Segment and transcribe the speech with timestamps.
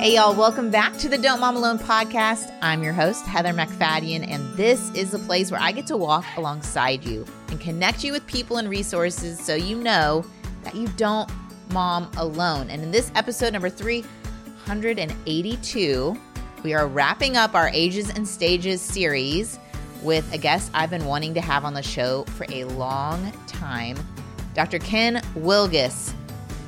[0.00, 2.50] Hey, y'all, welcome back to the Don't Mom Alone podcast.
[2.62, 6.24] I'm your host, Heather MacFadyen, and this is the place where I get to walk
[6.38, 10.24] alongside you and connect you with people and resources so you know
[10.62, 11.30] that you don't
[11.72, 12.70] mom alone.
[12.70, 16.16] And in this episode number 382,
[16.62, 19.58] we are wrapping up our Ages and Stages series
[20.02, 23.98] with a guest I've been wanting to have on the show for a long time,
[24.54, 24.78] Dr.
[24.78, 26.14] Ken Wilgus,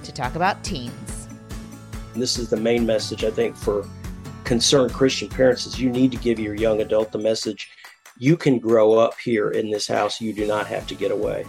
[0.02, 1.01] to talk about teens.
[2.12, 3.86] And this is the main message I think for
[4.44, 7.70] concerned Christian parents is you need to give your young adult the message
[8.18, 10.20] you can grow up here in this house.
[10.20, 11.44] You do not have to get away.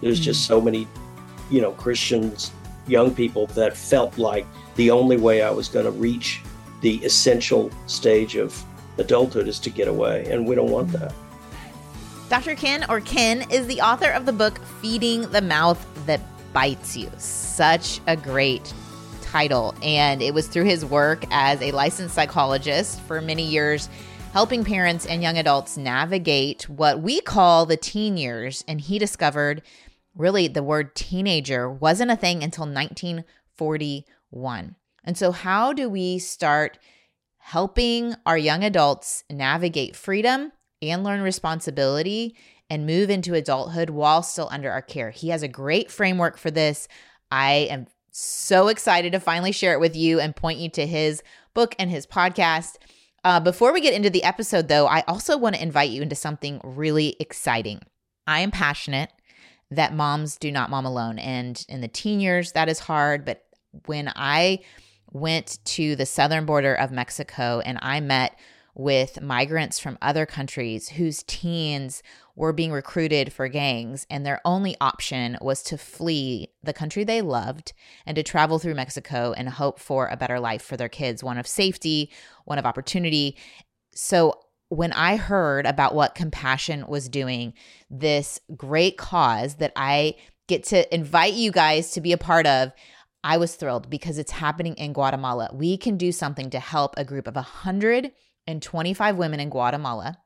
[0.00, 0.54] There's just mm-hmm.
[0.54, 0.88] so many,
[1.50, 2.50] you know, Christians,
[2.86, 6.40] young people that felt like the only way I was going to reach
[6.80, 8.62] the essential stage of
[8.98, 10.26] adulthood is to get away.
[10.30, 11.12] And we don't want that.
[12.28, 12.56] Dr.
[12.56, 16.20] Ken or Ken is the author of the book Feeding the Mouth That
[16.52, 17.10] Bites You.
[17.18, 18.72] Such a great
[19.36, 19.74] title.
[19.82, 23.90] And it was through his work as a licensed psychologist for many years,
[24.32, 28.64] helping parents and young adults navigate what we call the teen years.
[28.66, 29.60] And he discovered
[30.14, 34.76] really the word teenager wasn't a thing until 1941.
[35.04, 36.78] And so, how do we start
[37.36, 42.34] helping our young adults navigate freedom and learn responsibility
[42.70, 45.10] and move into adulthood while still under our care?
[45.10, 46.88] He has a great framework for this.
[47.30, 51.22] I am so excited to finally share it with you and point you to his
[51.52, 52.76] book and his podcast.
[53.24, 56.16] Uh, before we get into the episode, though, I also want to invite you into
[56.16, 57.82] something really exciting.
[58.26, 59.10] I am passionate
[59.70, 61.18] that moms do not mom alone.
[61.18, 63.26] And in the teen years, that is hard.
[63.26, 63.44] But
[63.84, 64.60] when I
[65.12, 68.38] went to the southern border of Mexico and I met
[68.76, 72.02] with migrants from other countries whose teens
[72.34, 77.22] were being recruited for gangs, and their only option was to flee the country they
[77.22, 77.72] loved
[78.04, 81.38] and to travel through Mexico and hope for a better life for their kids one
[81.38, 82.10] of safety,
[82.44, 83.36] one of opportunity.
[83.94, 87.54] So, when I heard about what Compassion was doing,
[87.88, 90.16] this great cause that I
[90.48, 92.72] get to invite you guys to be a part of,
[93.24, 95.50] I was thrilled because it's happening in Guatemala.
[95.52, 97.36] We can do something to help a group of
[98.46, 100.18] 125 women in Guatemala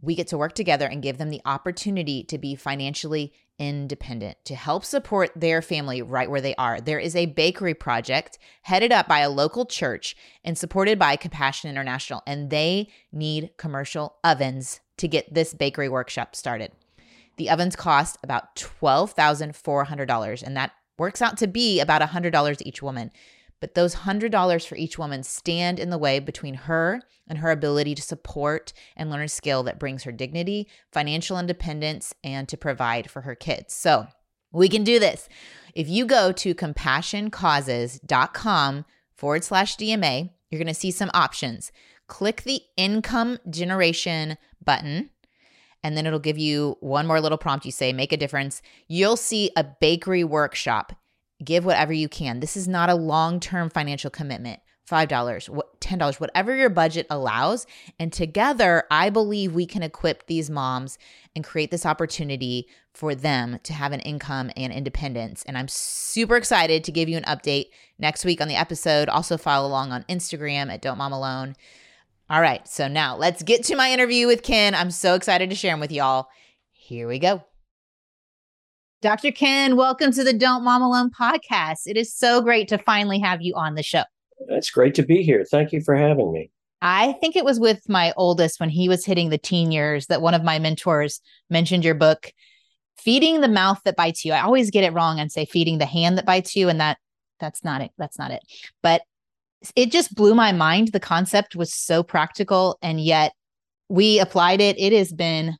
[0.00, 4.54] we get to work together and give them the opportunity to be financially independent to
[4.54, 6.80] help support their family right where they are.
[6.80, 11.68] There is a bakery project headed up by a local church and supported by Compassion
[11.68, 16.70] International, and they need commercial ovens to get this bakery workshop started.
[17.36, 23.10] The ovens cost about $12,400, and that works out to be about $100 each woman.
[23.60, 27.94] But those $100 for each woman stand in the way between her and her ability
[27.96, 33.10] to support and learn a skill that brings her dignity, financial independence, and to provide
[33.10, 33.74] for her kids.
[33.74, 34.06] So
[34.52, 35.28] we can do this.
[35.74, 41.70] If you go to compassioncauses.com forward slash DMA, you're going to see some options.
[42.06, 45.10] Click the income generation button
[45.84, 47.66] and then it'll give you one more little prompt.
[47.66, 48.62] You say, make a difference.
[48.88, 50.92] You'll see a bakery workshop
[51.44, 52.40] give whatever you can.
[52.40, 54.60] This is not a long term financial commitment.
[54.88, 55.50] $5,
[55.80, 57.66] $10, whatever your budget allows.
[57.98, 60.98] And together, I believe we can equip these moms
[61.36, 65.44] and create this opportunity for them to have an income and independence.
[65.46, 67.66] And I'm super excited to give you an update
[67.98, 69.08] next week on the episode.
[69.08, 71.54] Also, follow along on Instagram at Don't Mom Alone.
[72.30, 74.74] All right, so now let's get to my interview with Ken.
[74.74, 76.28] I'm so excited to share them with y'all.
[76.72, 77.44] Here we go.
[79.00, 79.30] Dr.
[79.30, 81.82] Ken, welcome to the Don't Mom Alone podcast.
[81.86, 84.02] It is so great to finally have you on the show.
[84.48, 85.44] It's great to be here.
[85.48, 86.50] Thank you for having me.
[86.82, 90.20] I think it was with my oldest when he was hitting the teen years that
[90.20, 92.32] one of my mentors mentioned your book,
[92.96, 94.32] Feeding the Mouth That Bites You.
[94.32, 96.98] I always get it wrong and say feeding the hand that bites you, and that
[97.38, 97.92] that's not it.
[97.98, 98.42] That's not it.
[98.82, 99.02] But
[99.76, 100.88] it just blew my mind.
[100.88, 103.32] The concept was so practical, and yet
[103.88, 104.76] we applied it.
[104.76, 105.56] It has been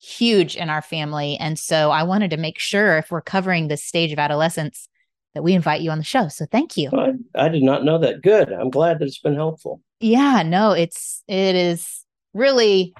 [0.00, 1.36] huge in our family.
[1.38, 4.88] And so I wanted to make sure if we're covering this stage of adolescence
[5.34, 6.28] that we invite you on the show.
[6.28, 6.90] So thank you.
[6.92, 8.22] I, I did not know that.
[8.22, 8.52] Good.
[8.52, 9.80] I'm glad that it's been helpful.
[10.00, 12.94] Yeah, no, it's it is really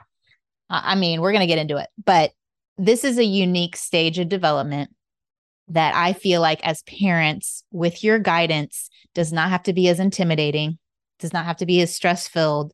[0.70, 2.30] I mean, we're going to get into it, but
[2.78, 4.90] this is a unique stage of development
[5.68, 10.00] that I feel like as parents with your guidance does not have to be as
[10.00, 10.78] intimidating,
[11.18, 12.72] does not have to be as stress filled,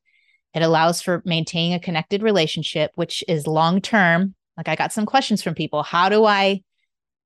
[0.57, 4.35] it allows for maintaining a connected relationship, which is long term.
[4.57, 5.83] Like I got some questions from people.
[5.83, 6.63] How do I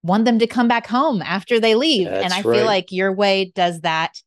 [0.02, 2.08] want them to come back home after they leave?
[2.08, 2.56] That's and I right.
[2.56, 4.20] feel like your way does that.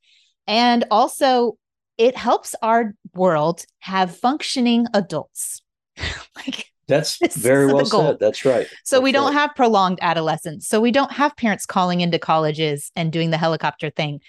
[0.47, 1.57] And also,
[1.97, 5.61] it helps our world have functioning adults.
[6.35, 8.19] like that's very well said.
[8.19, 8.67] That's right.
[8.83, 9.41] So That's we don't right.
[9.41, 10.67] have prolonged adolescence.
[10.67, 14.21] So we don't have parents calling into colleges and doing the helicopter thing.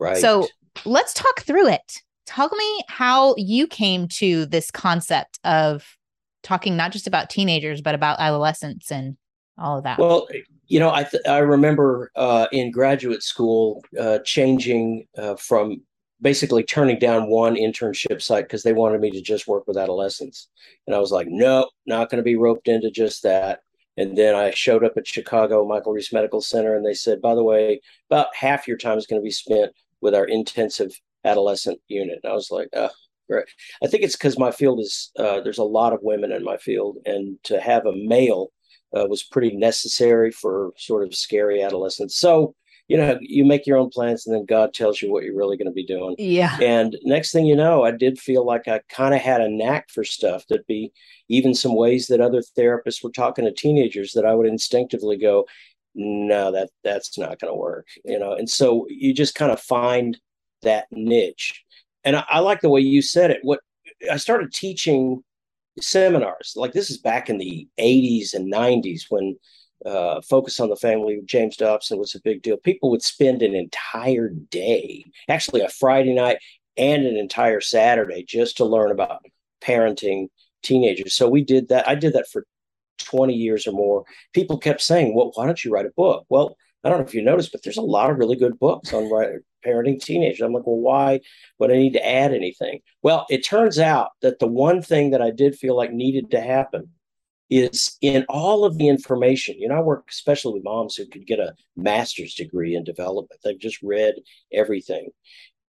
[0.00, 0.16] Right.
[0.16, 0.48] So
[0.84, 2.02] let's talk through it.
[2.26, 5.96] Tell me how you came to this concept of
[6.42, 9.16] talking not just about teenagers, but about adolescents and
[9.58, 9.98] all of that.
[9.98, 10.28] Well,
[10.66, 15.82] you know, I th- I remember uh, in graduate school uh, changing uh, from
[16.20, 20.48] basically turning down one internship site because they wanted me to just work with adolescents,
[20.86, 23.60] and I was like, no, not going to be roped into just that.
[23.98, 27.34] And then I showed up at Chicago Michael Reese Medical Center, and they said, by
[27.34, 27.80] the way,
[28.10, 32.20] about half your time is going to be spent with our intensive adolescent unit.
[32.22, 32.90] And I was like, oh,
[33.28, 33.46] great.
[33.82, 36.56] I think it's because my field is uh, there's a lot of women in my
[36.56, 38.52] field, and to have a male
[38.96, 42.18] uh, was pretty necessary for sort of scary adolescents.
[42.18, 42.54] So
[42.88, 45.56] you know, you make your own plans, and then God tells you what you're really
[45.56, 46.14] going to be doing.
[46.18, 46.58] Yeah.
[46.60, 49.88] And next thing you know, I did feel like I kind of had a knack
[49.88, 50.44] for stuff.
[50.48, 50.92] That'd be
[51.28, 55.46] even some ways that other therapists were talking to teenagers that I would instinctively go,
[55.94, 57.86] no, that that's not going to work.
[58.04, 60.18] You know, and so you just kind of find
[60.62, 61.62] that niche.
[62.04, 63.40] And I, I like the way you said it.
[63.42, 63.60] What
[64.10, 65.22] I started teaching
[65.80, 69.36] seminars like this is back in the 80s and 90s when
[69.86, 72.56] uh, focus on the family james dobson was a big deal.
[72.58, 76.38] People would spend an entire day actually a friday night
[76.76, 79.24] and an entire saturday just to learn about
[79.62, 80.28] parenting
[80.62, 81.14] teenagers.
[81.14, 81.88] So we did that.
[81.88, 82.44] I did that for
[82.98, 84.04] 20 years or more.
[84.32, 86.26] People kept saying well why don't you write a book?
[86.28, 88.92] Well i don't know if you noticed but there's a lot of really good books
[88.92, 89.08] on
[89.64, 91.20] parenting teenagers i'm like well why
[91.58, 95.22] would i need to add anything well it turns out that the one thing that
[95.22, 96.88] i did feel like needed to happen
[97.52, 99.58] is in all of the information.
[99.58, 103.40] You know, I work especially with moms who could get a master's degree in development.
[103.44, 104.14] They've just read
[104.50, 105.10] everything.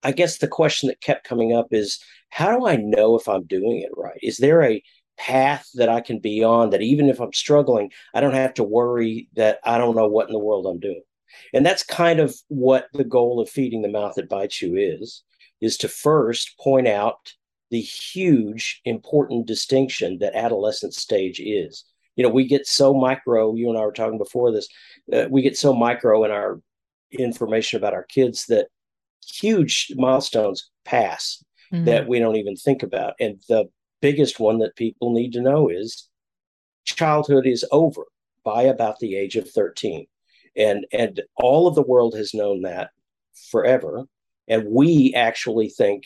[0.01, 1.99] I guess the question that kept coming up is
[2.29, 4.19] how do I know if I'm doing it right?
[4.23, 4.81] Is there a
[5.19, 8.63] path that I can be on that even if I'm struggling, I don't have to
[8.63, 11.03] worry that I don't know what in the world I'm doing?
[11.53, 15.23] And that's kind of what the goal of feeding the mouth that bites you is,
[15.61, 17.33] is to first point out
[17.69, 21.83] the huge important distinction that adolescent stage is.
[22.15, 24.67] You know we get so micro you and i were talking before this
[25.13, 26.59] uh, we get so micro in our
[27.11, 28.69] information about our kids that
[29.25, 31.85] huge milestones pass mm-hmm.
[31.85, 33.13] that we don't even think about.
[33.19, 33.65] And the
[34.01, 36.09] biggest one that people need to know is
[36.85, 38.03] childhood is over
[38.43, 40.07] by about the age of 13
[40.57, 42.89] and and all of the world has known that
[43.51, 44.05] forever
[44.47, 46.05] and we actually think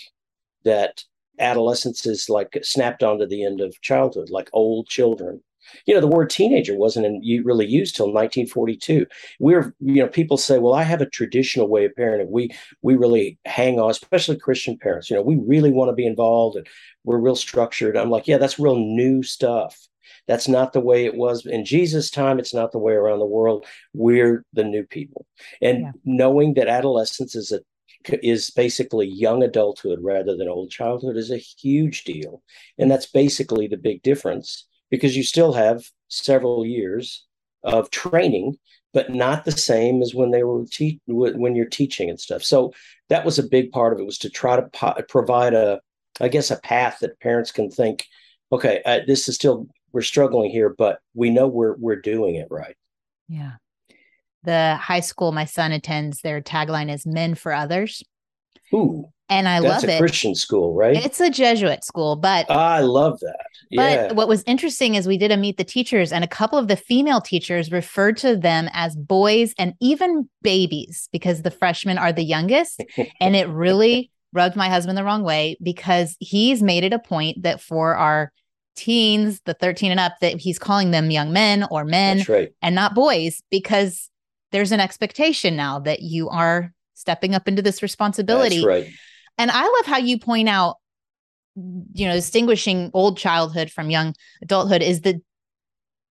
[0.63, 1.03] that
[1.39, 5.41] adolescence is like snapped onto the end of childhood, like old children.
[5.85, 9.05] You know, the word teenager wasn't in, really used till 1942.
[9.39, 12.49] We're, you know, people say, "Well, I have a traditional way of parenting." We
[12.81, 15.09] we really hang on, especially Christian parents.
[15.09, 16.67] You know, we really want to be involved, and
[17.03, 17.95] we're real structured.
[17.95, 19.87] I'm like, yeah, that's real new stuff.
[20.27, 22.39] That's not the way it was in Jesus' time.
[22.39, 23.65] It's not the way around the world.
[23.93, 25.25] We're the new people,
[25.61, 25.91] and yeah.
[26.05, 27.59] knowing that adolescence is a
[28.23, 32.41] is basically young adulthood rather than old childhood is a huge deal.
[32.77, 37.25] And that's basically the big difference because you still have several years
[37.63, 38.57] of training,
[38.93, 42.43] but not the same as when they were te- when you're teaching and stuff.
[42.43, 42.73] So
[43.09, 45.79] that was a big part of it was to try to po- provide a,
[46.19, 48.05] I guess, a path that parents can think,
[48.51, 52.75] okay, this is still we're struggling here, but we know we're we're doing it right.
[53.27, 53.53] Yeah
[54.43, 58.03] the high school my son attends, their tagline is Men for Others.
[58.73, 59.09] Ooh.
[59.29, 59.97] And I love it.
[59.97, 60.97] Christian school, right?
[60.97, 63.45] It's a Jesuit school, but ah, I love that.
[63.69, 64.07] Yeah.
[64.07, 66.67] But what was interesting is we did a meet the teachers, and a couple of
[66.67, 72.11] the female teachers referred to them as boys and even babies because the freshmen are
[72.11, 72.83] the youngest.
[73.21, 77.43] and it really rubbed my husband the wrong way because he's made it a point
[77.43, 78.33] that for our
[78.81, 82.51] teens, the 13 and up, that he's calling them young men or men right.
[82.61, 84.09] and not boys because
[84.51, 88.57] there's an expectation now that you are stepping up into this responsibility.
[88.57, 88.89] That's right.
[89.37, 90.77] And I love how you point out,
[91.55, 95.21] you know, distinguishing old childhood from young adulthood is the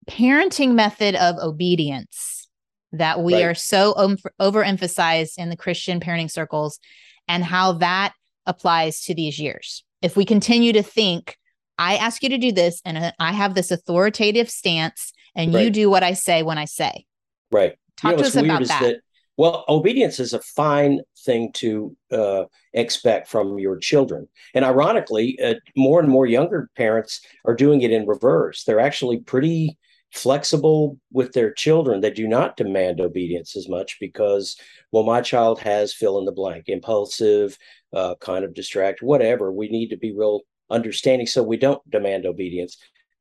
[0.09, 2.49] parenting method of obedience
[2.93, 3.45] that we right.
[3.45, 6.79] are so um, overemphasized in the Christian parenting circles
[7.27, 8.13] and how that
[8.47, 9.85] applies to these years.
[10.03, 11.37] If we continue to think,
[11.81, 15.65] I ask you to do this and I have this authoritative stance and right.
[15.65, 17.07] you do what I say when I say.
[17.51, 17.77] Right.
[17.97, 18.83] Talk you know, to us about that.
[18.83, 19.01] that.
[19.39, 22.45] Well, obedience is a fine thing to uh,
[22.75, 24.29] expect from your children.
[24.53, 28.65] And ironically, uh, more and more younger parents are doing it in reverse.
[28.65, 29.79] They're actually pretty
[30.13, 32.03] flexible with their children.
[32.03, 34.57] They do not demand obedience as much because,
[34.93, 37.57] well, my child has fill in the blank, impulsive,
[37.95, 39.51] uh, kind of distract, whatever.
[39.51, 42.77] We need to be real understanding so we don't demand obedience.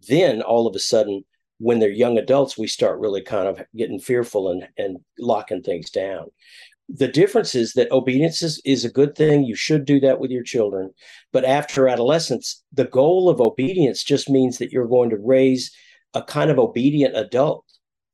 [0.08, 1.24] Then all of a sudden,
[1.58, 5.90] when they're young adults, we start really kind of getting fearful and, and locking things
[5.90, 6.28] down.
[6.90, 9.44] the difference is that obedience is, is a good thing.
[9.44, 10.92] You should do that with your children.
[11.32, 15.72] But after adolescence, the goal of obedience just means that you're going to raise
[16.16, 17.66] a kind of obedient adult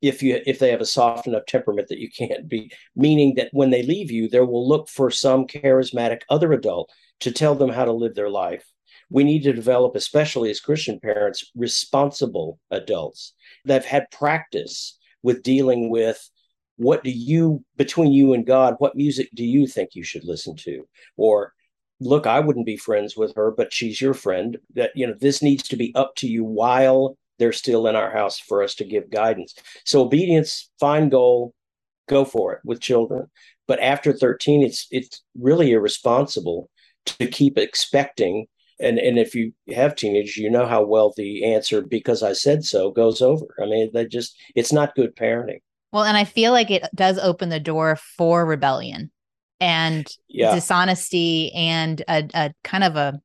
[0.02, 3.50] if you if they have a soft enough temperament that you can't be meaning that
[3.54, 7.70] when they leave you they will look for some charismatic other adult to tell them
[7.70, 8.66] how to live their life
[9.10, 13.34] we need to develop especially as christian parents responsible adults
[13.66, 16.30] that have had practice with dealing with
[16.78, 20.56] what do you between you and god what music do you think you should listen
[20.56, 20.88] to?
[21.18, 21.54] Or
[22.02, 24.58] look i wouldn't be friends with her but she's your friend.
[24.76, 28.12] That you know this needs to be up to you while they're still in our
[28.12, 29.56] house for us to give guidance.
[29.84, 31.54] So obedience fine goal
[32.08, 33.28] go for it with children.
[33.68, 36.70] But after 13 it's it's really irresponsible
[37.06, 38.48] to keep expecting
[38.80, 42.64] and and if you have teenagers you know how well the answer because i said
[42.64, 45.60] so goes over i mean they just it's not good parenting
[45.96, 49.12] well, and I feel like it does open the door for rebellion
[49.62, 50.54] and yeah.
[50.54, 53.22] dishonesty and a, a kind of a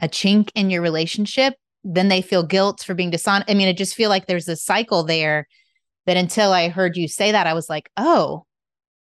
[0.00, 1.54] a chink in your relationship.
[1.82, 3.50] Then they feel guilt for being dishonest.
[3.50, 5.48] I mean, I just feel like there's a cycle there
[6.06, 8.46] that until I heard you say that, I was like, oh,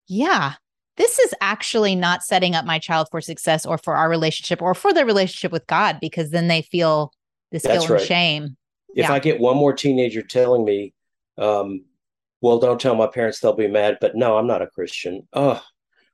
[0.07, 0.53] yeah,
[1.01, 4.75] this is actually not setting up my child for success or for our relationship or
[4.75, 7.11] for their relationship with God because then they feel
[7.51, 7.99] this That's guilt right.
[7.99, 8.43] and shame.
[8.89, 9.13] If yeah.
[9.13, 10.93] I get one more teenager telling me,
[11.39, 11.85] um,
[12.39, 13.97] well, don't tell my parents, they'll be mad.
[13.99, 15.27] But no, I'm not a Christian.
[15.33, 15.59] Oh,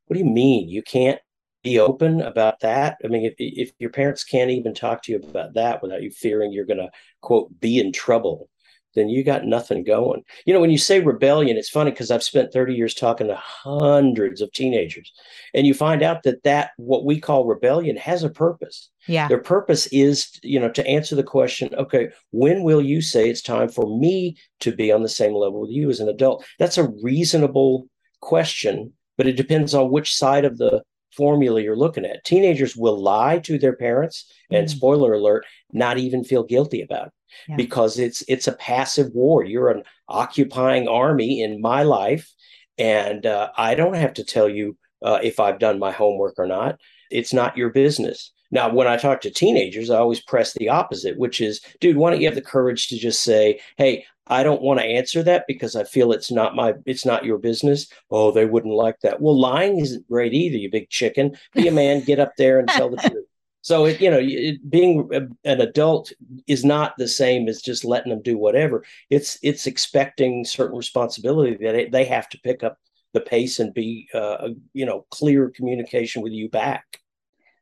[0.05, 0.69] what do you mean?
[0.69, 1.19] You can't
[1.63, 2.97] be open about that?
[3.03, 6.11] I mean, if, if your parents can't even talk to you about that without you
[6.11, 6.91] fearing you're going to,
[7.21, 8.49] quote, be in trouble,
[8.97, 10.23] then you got nothing going.
[10.45, 13.35] You know, when you say rebellion, it's funny because I've spent 30 years talking to
[13.35, 15.11] hundreds of teenagers,
[15.53, 18.89] and you find out that that what we call rebellion has a purpose.
[19.07, 19.27] Yeah.
[19.27, 23.41] Their purpose is, you know, to answer the question, okay, when will you say it's
[23.41, 26.45] time for me to be on the same level with you as an adult?
[26.59, 27.87] That's a reasonable
[28.19, 30.83] question, but it depends on which side of the
[31.15, 32.23] formula you're looking at.
[32.25, 34.69] Teenagers will lie to their parents and mm.
[34.69, 37.13] spoiler alert, not even feel guilty about it
[37.47, 37.55] yeah.
[37.55, 39.43] because it's it's a passive war.
[39.43, 42.31] You're an occupying army in my life,
[42.77, 46.47] and uh, I don't have to tell you uh, if I've done my homework or
[46.47, 46.79] not.
[47.09, 48.31] It's not your business.
[48.51, 52.11] Now, when I talk to teenagers, I always press the opposite, which is, dude, why
[52.11, 55.45] don't you have the courage to just say, hey, I don't want to answer that
[55.47, 57.87] because I feel it's not my it's not your business.
[58.11, 59.21] Oh, they wouldn't like that.
[59.21, 61.37] Well, lying isn't great either, you big chicken.
[61.53, 63.25] Be a man, get up there and tell the truth.
[63.67, 65.09] So it, you know, it, being
[65.43, 66.13] an adult
[66.47, 68.85] is not the same as just letting them do whatever.
[69.09, 72.77] It's it's expecting certain responsibility that it, they have to pick up
[73.11, 77.01] the pace and be, uh, you know, clear communication with you back.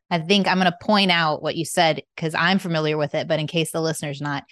[0.08, 3.26] I think I'm going to point out what you said because I'm familiar with it,
[3.26, 4.44] but in case the listener's not,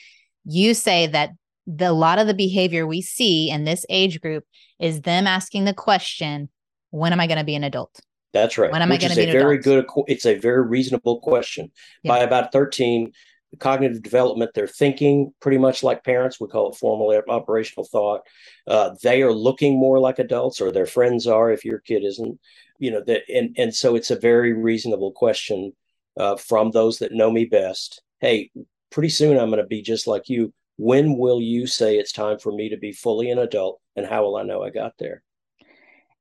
[0.45, 1.31] you say that
[1.69, 4.43] the a lot of the behavior we see in this age group
[4.81, 6.49] is them asking the question,
[6.91, 8.01] "When am I going to be an adult?"
[8.35, 8.71] That's right.
[8.71, 9.87] When am Which I going to be a very good?
[10.09, 11.71] It's a very reasonable question.
[12.03, 12.11] Yeah.
[12.11, 13.13] By about thirteen,
[13.61, 16.41] cognitive development, they're thinking pretty much like parents.
[16.41, 18.23] We call it formal operational thought.
[18.67, 21.53] Uh, they are looking more like adults, or their friends are.
[21.53, 22.41] If your kid isn't,
[22.81, 25.73] you know that, and and so it's a very reasonable question
[26.19, 28.03] uh, from those that know me best.
[28.19, 28.51] Hey,
[28.91, 30.53] pretty soon I'm going to be just like you.
[30.77, 34.25] When will you say it's time for me to be fully an adult, and how
[34.25, 35.23] will I know I got there?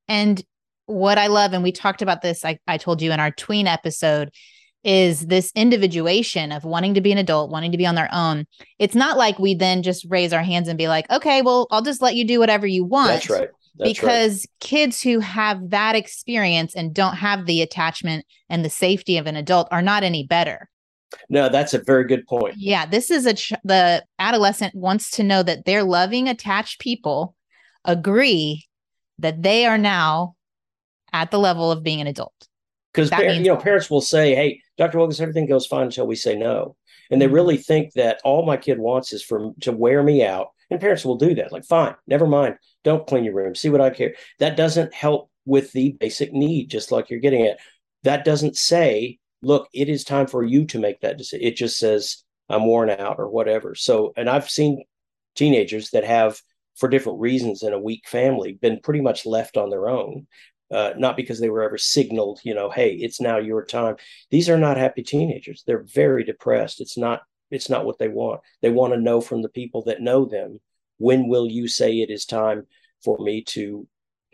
[0.08, 0.44] And
[0.86, 3.68] what I love, and we talked about this, I, I told you in our tween
[3.68, 4.32] episode,
[4.84, 8.46] is this individuation of wanting to be an adult, wanting to be on their own.
[8.80, 11.82] It's not like we then just raise our hands and be like, okay, well, I'll
[11.82, 13.08] just let you do whatever you want.
[13.08, 13.50] That's right.
[13.78, 14.60] That's because right.
[14.60, 19.36] kids who have that experience and don't have the attachment and the safety of an
[19.36, 20.70] adult are not any better.
[21.30, 22.56] No, that's a very good point.
[22.58, 27.36] Yeah, this is a ch- the adolescent wants to know that their loving attached people
[27.86, 28.66] agree
[29.20, 30.36] that they are now
[31.14, 32.34] at the level of being an adult.
[32.94, 34.98] Because par- you know, parents will say, "Hey, Dr.
[34.98, 36.76] Wilgus, everything goes fine until we say no,"
[37.10, 37.36] and they mm-hmm.
[37.36, 40.50] really think that all my kid wants is for to wear me out.
[40.70, 41.52] And parents will do that.
[41.52, 42.56] Like, fine, never mind.
[42.84, 43.54] Don't clean your room.
[43.54, 44.16] See what I care.
[44.40, 47.60] That doesn't help with the basic need, just like you're getting at.
[48.04, 51.46] That doesn't say, look, it is time for you to make that decision.
[51.46, 53.76] It just says, I'm worn out or whatever.
[53.76, 54.84] So, and I've seen
[55.36, 56.42] teenagers that have,
[56.76, 60.28] for different reasons in a weak family, been pretty much left on their own
[60.74, 63.96] uh, not because they were ever signaled, you know, hey, it's now your time.
[64.32, 65.64] These are not happy teenagers.
[65.66, 66.82] They're very depressed.
[66.82, 68.42] It's not it's not what they want.
[68.64, 70.60] They want to know from the people that know them,
[70.98, 72.66] when will you say it is time
[73.04, 73.88] for me to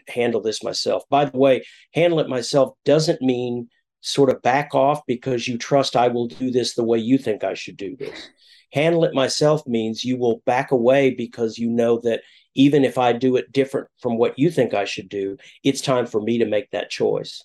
[0.08, 1.04] handle this myself?
[1.10, 3.68] By the way, handle it myself doesn't mean
[4.00, 7.44] sort of back off because you trust I will do this the way you think
[7.44, 8.30] I should do this.
[8.72, 12.22] Handle it myself means you will back away because you know that
[12.56, 16.06] even if I do it different from what you think I should do, it's time
[16.06, 17.44] for me to make that choice.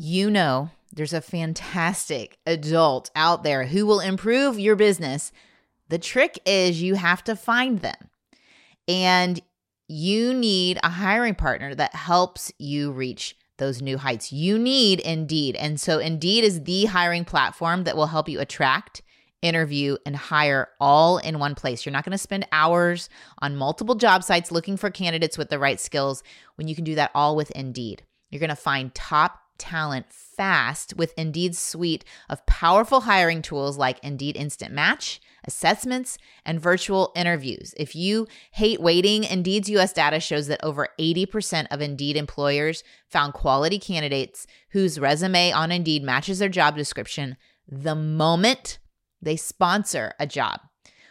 [0.00, 5.32] You know, there's a fantastic adult out there who will improve your business.
[5.88, 8.10] The trick is you have to find them.
[8.86, 9.40] And
[9.88, 14.32] you need a hiring partner that helps you reach those new heights.
[14.32, 15.56] You need Indeed.
[15.56, 19.02] And so Indeed is the hiring platform that will help you attract,
[19.42, 21.84] interview, and hire all in one place.
[21.84, 23.08] You're not going to spend hours
[23.40, 26.22] on multiple job sites looking for candidates with the right skills
[26.56, 28.02] when you can do that all with Indeed.
[28.30, 33.98] You're going to find top talent fast with Indeed's suite of powerful hiring tools like
[34.02, 37.74] Indeed Instant Match, assessments, and virtual interviews.
[37.76, 43.32] If you hate waiting, Indeed's US data shows that over 80% of Indeed employers found
[43.32, 47.36] quality candidates whose resume on Indeed matches their job description
[47.66, 48.78] the moment
[49.20, 50.60] they sponsor a job.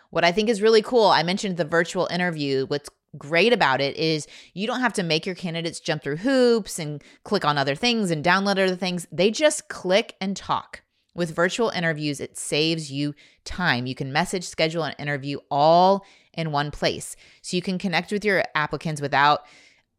[0.10, 2.66] What I think is really cool, I mentioned the virtual interview.
[2.68, 6.80] What's great about it is you don't have to make your candidates jump through hoops
[6.80, 9.08] and click on other things and download other things.
[9.12, 10.82] They just click and talk.
[11.18, 13.88] With virtual interviews, it saves you time.
[13.88, 17.16] You can message, schedule, and interview all in one place.
[17.42, 19.42] So you can connect with your applicants without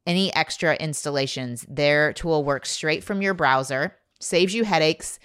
[0.06, 1.66] any extra installations.
[1.68, 5.18] Their tool works straight from your browser, saves you headaches,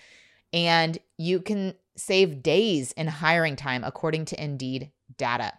[0.52, 5.54] and you can save days in hiring time according to Indeed data.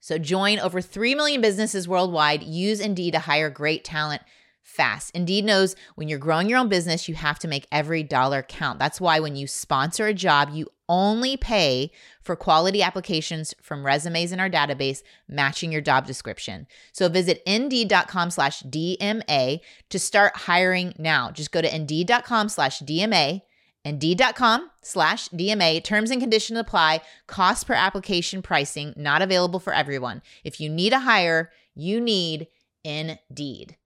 [0.00, 2.42] So join over 3 million businesses worldwide.
[2.42, 4.22] Use Indeed to hire great talent
[4.66, 5.10] fast.
[5.14, 8.78] Indeed knows when you're growing your own business, you have to make every dollar count.
[8.78, 11.90] That's why when you sponsor a job, you only pay
[12.22, 16.66] for quality applications from resumes in our database matching your job description.
[16.92, 21.30] So visit indeed.com slash DMA to start hiring now.
[21.30, 23.42] Just go to indeed.com slash DMA
[23.86, 25.82] Indeed.com slash DMA.
[25.84, 27.02] Terms and conditions apply.
[27.28, 30.22] Cost per application pricing not available for everyone.
[30.42, 32.48] If you need a hire, you need
[32.82, 33.76] Indeed.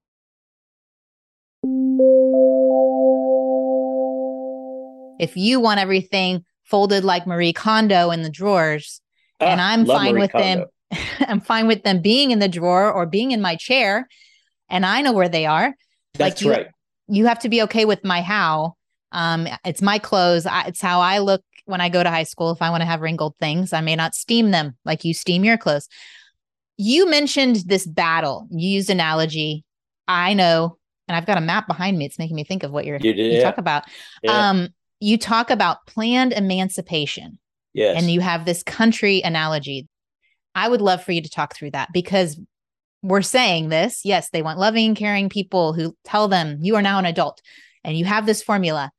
[5.21, 9.01] If you want everything folded like Marie Kondo in the drawers,
[9.41, 10.71] ah, and I'm fine Marie with Kondo.
[10.91, 14.09] them, I'm fine with them being in the drawer or being in my chair,
[14.69, 15.75] and I know where they are.
[16.15, 16.67] That's like you, right.
[17.09, 18.77] You have to be okay with my how
[19.13, 20.47] um, it's my clothes.
[20.47, 22.51] I, it's how I look when I go to high school.
[22.51, 25.45] If I want to have wrinkled things, I may not steam them like you steam
[25.45, 25.89] your clothes.
[26.77, 28.49] You mentioned this battle.
[28.51, 29.65] You used analogy.
[30.09, 30.79] I know,
[31.09, 32.07] and I've got a map behind me.
[32.07, 33.85] It's making me think of what you're you, did, you talk about.
[34.23, 34.51] Yeah.
[34.51, 34.69] Um,
[35.01, 37.39] you talk about planned emancipation.
[37.73, 38.01] Yes.
[38.01, 39.89] And you have this country analogy.
[40.55, 42.39] I would love for you to talk through that because
[43.03, 44.05] we're saying this.
[44.05, 47.41] Yes, they want loving, caring people who tell them you are now an adult
[47.85, 48.91] and you have this formula.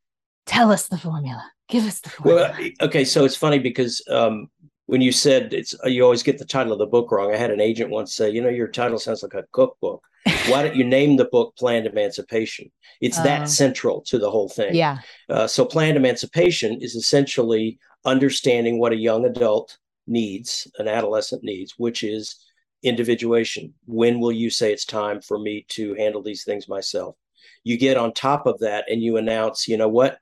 [0.45, 1.43] Tell us the formula.
[1.69, 2.55] Give us the formula.
[2.57, 4.47] Well, okay, so it's funny because um,
[4.91, 7.33] when you said it's you always get the title of the book wrong.
[7.33, 10.03] I had an agent once say, you know, your title sounds like a cookbook.
[10.49, 12.69] Why don't you name the book Planned Emancipation?
[12.99, 13.45] It's uh, that oh.
[13.45, 14.75] central to the whole thing.
[14.75, 14.97] Yeah.
[15.29, 19.77] Uh, so planned emancipation is essentially understanding what a young adult
[20.07, 22.35] needs, an adolescent needs, which is
[22.83, 23.73] individuation.
[23.85, 27.15] When will you say it's time for me to handle these things myself?
[27.63, 30.19] You get on top of that and you announce, you know what?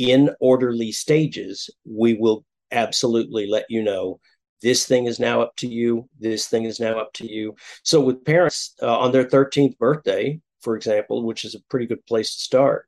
[0.00, 4.20] in orderly stages, we will absolutely let you know
[4.62, 6.08] this thing is now up to you.
[6.18, 7.54] This thing is now up to you.
[7.82, 12.04] So, with parents uh, on their 13th birthday, for example, which is a pretty good
[12.06, 12.86] place to start,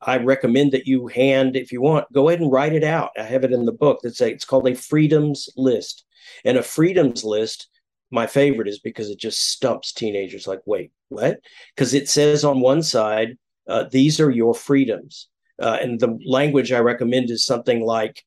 [0.00, 3.10] I recommend that you hand, if you want, go ahead and write it out.
[3.18, 4.00] I have it in the book.
[4.02, 6.04] That's a, it's called a freedoms list.
[6.44, 7.68] And a freedoms list,
[8.10, 11.40] my favorite is because it just stumps teenagers like, wait, what?
[11.74, 15.28] Because it says on one side, uh, these are your freedoms.
[15.60, 18.22] Uh, and the language I recommend is something like,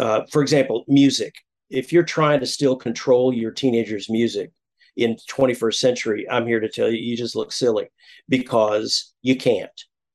[0.00, 1.34] uh, for example, music.
[1.68, 4.50] If you're trying to still control your teenager's music
[4.96, 7.90] in 21st century, I'm here to tell you, you just look silly
[8.26, 9.70] because you can't.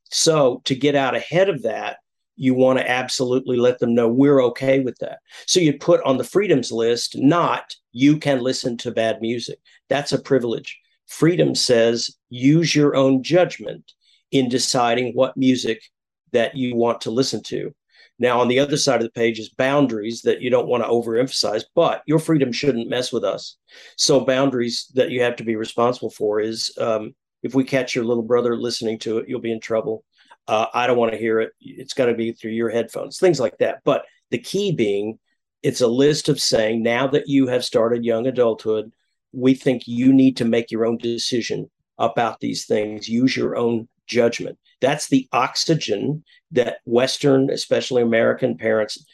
[0.06, 1.98] So to get out ahead of that,
[2.36, 5.20] you want to absolutely let them know we're okay with that.
[5.46, 9.60] So you put on the freedoms list, not you can listen to bad music.
[9.88, 10.78] That's a privilege.
[11.06, 13.94] Freedom says use your own judgment
[14.32, 15.84] in deciding what music
[16.32, 17.74] that you want to listen to.
[18.18, 20.90] Now, on the other side of the page is boundaries that you don't want to
[20.90, 23.58] overemphasize, but your freedom shouldn't mess with us.
[23.98, 28.06] So, boundaries that you have to be responsible for is um, if we catch your
[28.06, 30.04] little brother listening to it, you'll be in trouble.
[30.48, 31.52] Uh, I don't want to hear it.
[31.60, 33.82] It's got to be through your headphones, things like that.
[33.84, 35.20] But the key being,
[35.62, 38.92] it's a list of saying now that you have started young adulthood,
[39.34, 43.10] we think you need to make your own decision about these things.
[43.10, 44.58] Use your own judgment.
[44.82, 49.06] That's the oxygen that Western, especially American parents,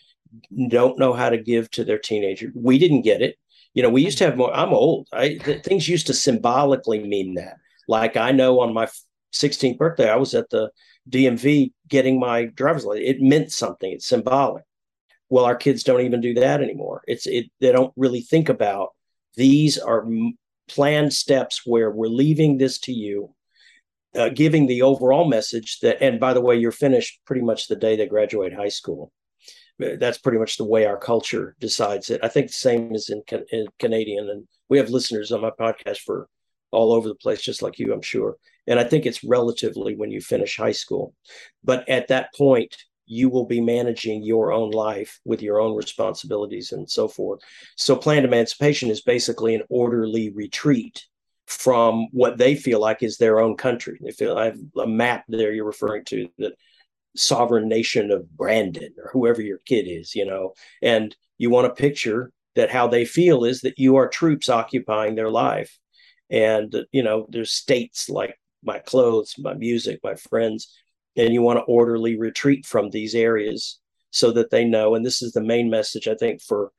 [0.69, 2.51] don't know how to give to their teenager.
[2.55, 3.37] We didn't get it.
[3.73, 4.53] You know, we used to have more.
[4.53, 5.07] I'm old.
[5.13, 7.57] I things used to symbolically mean that.
[7.87, 8.87] Like I know on my
[9.33, 10.71] 16th birthday, I was at the
[11.09, 13.09] DMV getting my driver's license.
[13.09, 13.91] It meant something.
[13.91, 14.63] It's symbolic.
[15.29, 17.01] Well, our kids don't even do that anymore.
[17.07, 17.49] It's it.
[17.61, 18.89] They don't really think about
[19.35, 20.05] these are
[20.67, 23.33] planned steps where we're leaving this to you,
[24.15, 26.01] uh, giving the overall message that.
[26.01, 29.11] And by the way, you're finished pretty much the day they graduate high school
[29.81, 32.21] that's pretty much the way our culture decides it.
[32.23, 35.99] I think the same is in, in, Canadian, and we have listeners on my podcast
[35.99, 36.27] for
[36.71, 38.37] all over the place, just like you, I'm sure.
[38.67, 41.13] And I think it's relatively when you finish high school,
[41.63, 46.71] but at that point, you will be managing your own life with your own responsibilities
[46.71, 47.41] and so forth.
[47.75, 51.05] So, planned emancipation is basically an orderly retreat
[51.51, 53.99] from what they feel like is their own country.
[54.01, 56.53] They feel I have a map there you're referring to that
[57.15, 61.81] sovereign nation of Brandon or whoever your kid is, you know, and you want to
[61.81, 65.77] picture that how they feel is that you are troops occupying their life.
[66.29, 70.73] And, you know, there's states like my clothes, my music, my friends,
[71.17, 73.79] and you want to orderly retreat from these areas
[74.11, 74.95] so that they know.
[74.95, 76.71] And this is the main message, I think, for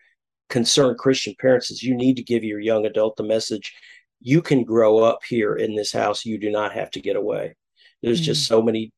[0.49, 3.75] concerned Christian parents is you need to give your young adult the message
[4.23, 6.25] you can grow up here in this house.
[6.25, 7.57] You do not have to get away.
[8.03, 8.27] There's mm-hmm.
[8.27, 8.93] just so many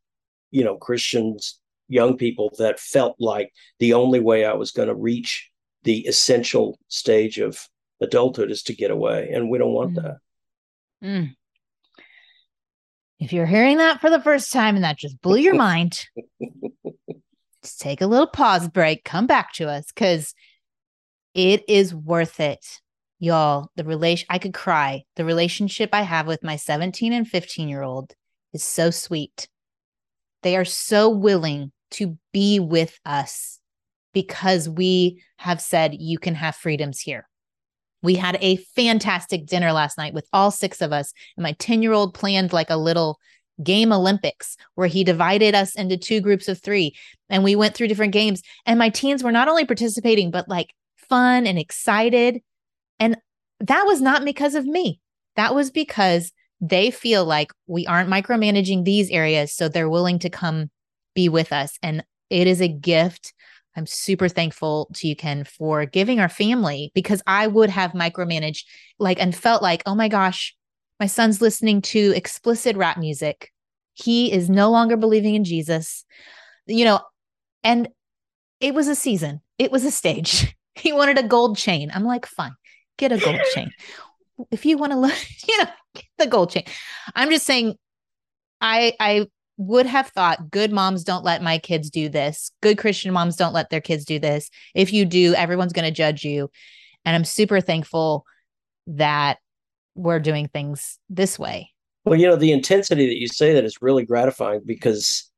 [0.51, 4.95] you know Christians, young people that felt like the only way I was going to
[4.95, 5.51] reach
[5.83, 7.59] the essential stage of
[8.01, 10.03] adulthood is to get away, and we don't want mm.
[10.03, 10.17] that.
[11.03, 11.35] Mm.
[13.19, 16.07] If you're hearing that for the first time and that just blew your mind,
[17.63, 20.35] just take a little pause break, come back to us because
[21.35, 22.65] it is worth it.
[23.25, 25.05] Y'all, the relation I could cry.
[25.17, 28.13] The relationship I have with my 17 and 15 year old
[28.53, 29.49] is so sweet.
[30.43, 33.61] They are so willing to be with us
[34.13, 37.27] because we have said you can have freedoms here.
[38.03, 41.15] We had a fantastic dinner last night with all six of us.
[41.39, 43.19] And my 10 year old planned like a little
[43.63, 46.95] game Olympics where he divided us into two groups of three
[47.31, 48.43] and we went through different games.
[48.67, 50.75] And my teens were not only participating, but like
[51.09, 52.43] fun and excited.
[53.05, 53.19] And
[53.61, 54.99] that was not because of me.
[55.37, 59.53] That was because they feel like we aren't micromanaging these areas.
[59.53, 60.71] So they're willing to come
[61.15, 61.79] be with us.
[61.83, 63.35] And it is a gift.
[63.77, 68.65] I'm super thankful to you, Ken, for giving our family because I would have micromanaged
[68.99, 70.57] like and felt like, oh my gosh,
[70.99, 73.53] my son's listening to explicit rap music.
[73.93, 76.07] He is no longer believing in Jesus,
[76.67, 77.01] you know,
[77.63, 77.89] and
[78.61, 80.57] it was a season, it was a stage.
[80.77, 81.93] He wanted a gold chain.
[81.95, 82.57] I'm like, fine,
[82.99, 83.73] get a gold chain
[84.51, 85.15] if you want to look,
[85.49, 85.71] you know,
[86.19, 86.65] the gold chain.
[87.15, 87.75] I'm just saying,
[88.61, 89.27] I I
[89.57, 92.51] would have thought good moms don't let my kids do this.
[92.61, 94.51] Good Christian moms don't let their kids do this.
[94.75, 96.51] If you do, everyone's going to judge you.
[97.05, 98.25] And I'm super thankful
[98.89, 99.39] that
[99.95, 101.71] we're doing things this way.
[102.05, 105.31] Well, you know, the intensity that you say that is really gratifying because,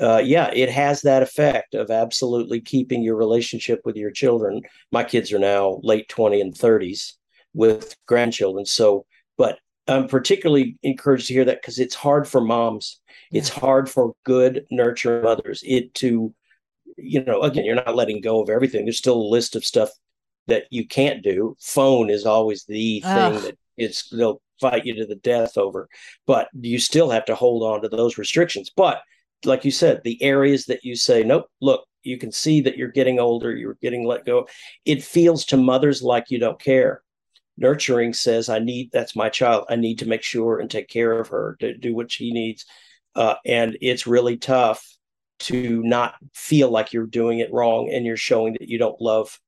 [0.00, 4.62] uh, yeah, it has that effect of absolutely keeping your relationship with your children.
[4.90, 7.12] My kids are now late 20 and 30s
[7.52, 8.66] with grandchildren.
[8.66, 9.06] So,
[9.38, 13.00] but I'm particularly encouraged to hear that because it's hard for moms.
[13.30, 13.38] Yeah.
[13.38, 15.62] It's hard for good nurture mothers.
[15.64, 16.34] It to,
[16.96, 18.84] you know, again, you're not letting go of everything.
[18.84, 19.90] There's still a list of stuff
[20.48, 21.56] that you can't do.
[21.60, 23.42] Phone is always the thing Ugh.
[23.42, 25.88] that it's they'll fight you to the death over.
[26.26, 28.70] But you still have to hold on to those restrictions.
[28.74, 29.00] But
[29.46, 32.88] like you said, the areas that you say, nope, look, you can see that you're
[32.88, 34.48] getting older, you're getting let go.
[34.84, 37.02] It feels to mothers like you don't care.
[37.56, 39.66] Nurturing says i need that's my child.
[39.70, 42.66] I need to make sure and take care of her to do what she needs.
[43.14, 44.84] Uh, and it's really tough
[45.38, 49.38] to not feel like you're doing it wrong and you're showing that you don't love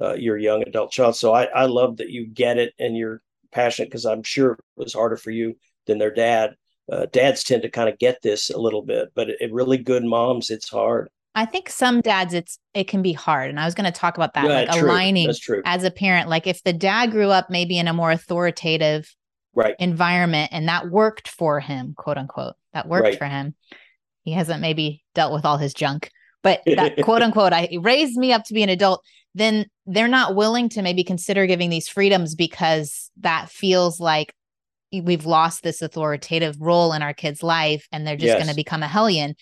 [0.00, 1.16] uh, your young adult child.
[1.16, 4.60] So I, I love that you get it and you're passionate because i'm sure it
[4.76, 6.54] was harder for you than their dad
[6.92, 9.78] uh, dads tend to kind of get this a little bit but it, it really
[9.78, 13.50] good moms it's hard I think some dads it's it can be hard.
[13.50, 14.88] And I was going to talk about that, yeah, like true.
[14.88, 15.30] aligning
[15.64, 16.28] as a parent.
[16.28, 19.14] Like if the dad grew up maybe in a more authoritative
[19.54, 22.54] right environment and that worked for him, quote unquote.
[22.72, 23.18] That worked right.
[23.18, 23.54] for him.
[24.22, 26.10] He hasn't maybe dealt with all his junk,
[26.42, 29.04] but that quote unquote, I raised me up to be an adult.
[29.34, 34.34] Then they're not willing to maybe consider giving these freedoms because that feels like
[34.92, 38.36] we've lost this authoritative role in our kid's life and they're just yes.
[38.36, 39.34] going to become a hellion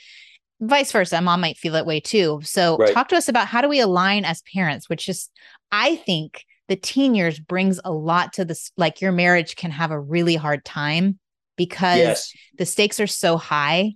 [0.61, 2.93] vice versa mom might feel that way too so right.
[2.93, 5.31] talk to us about how do we align as parents which is
[5.73, 9.91] i think the teen years brings a lot to this like your marriage can have
[9.91, 11.19] a really hard time
[11.57, 12.33] because yes.
[12.59, 13.93] the stakes are so high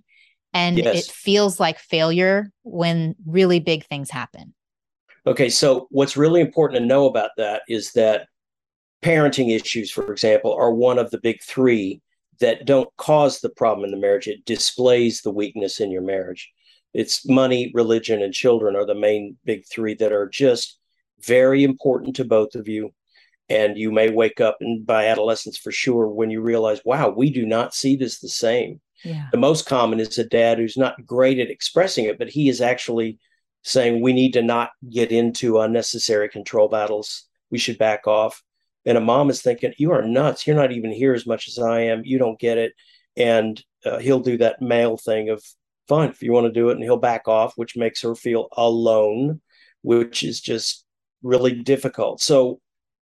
[0.53, 1.07] and yes.
[1.07, 4.53] it feels like failure when really big things happen
[5.25, 8.27] Okay, so what's really important to know about that is that
[9.03, 12.01] parenting issues, for example, are one of the big three
[12.39, 14.27] that don't cause the problem in the marriage.
[14.27, 16.51] It displays the weakness in your marriage.
[16.93, 20.79] It's money, religion, and children are the main big three that are just
[21.21, 22.91] very important to both of you.
[23.49, 27.29] And you may wake up and by adolescence for sure when you realize, wow, we
[27.29, 28.79] do not see this the same.
[29.03, 29.27] Yeah.
[29.31, 32.61] The most common is a dad who's not great at expressing it, but he is
[32.61, 33.19] actually
[33.63, 37.27] saying we need to not get into unnecessary control battles.
[37.49, 38.41] We should back off.
[38.85, 40.45] And a mom is thinking, you are nuts.
[40.45, 42.01] You're not even here as much as I am.
[42.03, 42.73] You don't get it.
[43.15, 45.43] And uh, he'll do that male thing of,
[45.87, 48.47] fine, if you want to do it, and he'll back off, which makes her feel
[48.57, 49.41] alone,
[49.81, 50.85] which is just
[51.21, 52.21] really difficult.
[52.21, 52.59] So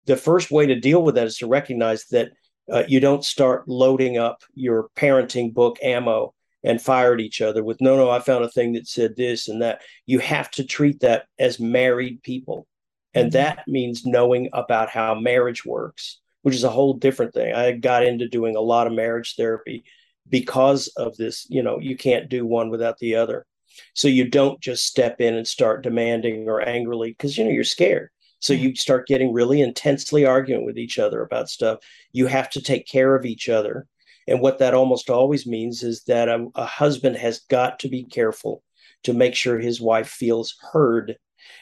[0.07, 2.33] the first way to deal with that is to recognize that
[2.71, 7.65] uh, you don't start loading up your parenting book ammo and fire at each other
[7.65, 10.63] with no no i found a thing that said this and that you have to
[10.63, 12.67] treat that as married people
[13.15, 13.35] and mm-hmm.
[13.35, 18.05] that means knowing about how marriage works which is a whole different thing i got
[18.05, 19.85] into doing a lot of marriage therapy
[20.29, 23.47] because of this you know you can't do one without the other
[23.95, 27.65] so you don't just step in and start demanding or angrily because you know you're
[27.65, 31.81] scared so you start getting really intensely arguing with each other about stuff.
[32.13, 33.87] You have to take care of each other.
[34.27, 38.05] And what that almost always means is that a, a husband has got to be
[38.05, 38.63] careful
[39.05, 41.17] to make sure his wife feels heard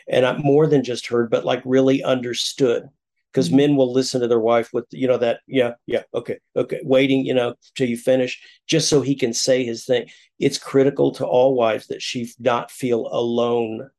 [0.09, 2.89] and not more than just heard, but like really understood.
[3.33, 3.57] Because mm-hmm.
[3.59, 7.27] men will listen to their wife with, you know, that, yeah, yeah, okay, okay, waiting,
[7.27, 10.09] you know, till you finish, just so he can say his thing.
[10.39, 13.91] It's critical to all wives that she not feel alone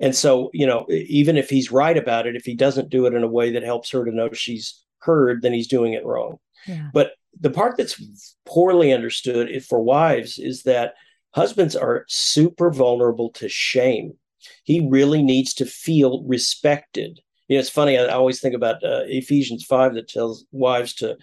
[0.00, 3.14] and so, you know, even if he's right about it, if he doesn't do it
[3.14, 6.38] in a way that helps her to know she's heard, then he's doing it wrong.
[6.66, 6.90] Yeah.
[6.92, 10.94] But the part that's poorly understood for wives is that
[11.32, 14.14] husbands are super vulnerable to shame.
[14.64, 17.20] He really needs to feel respected.
[17.48, 17.98] You know, it's funny.
[17.98, 21.16] I always think about uh, Ephesians 5 that tells wives to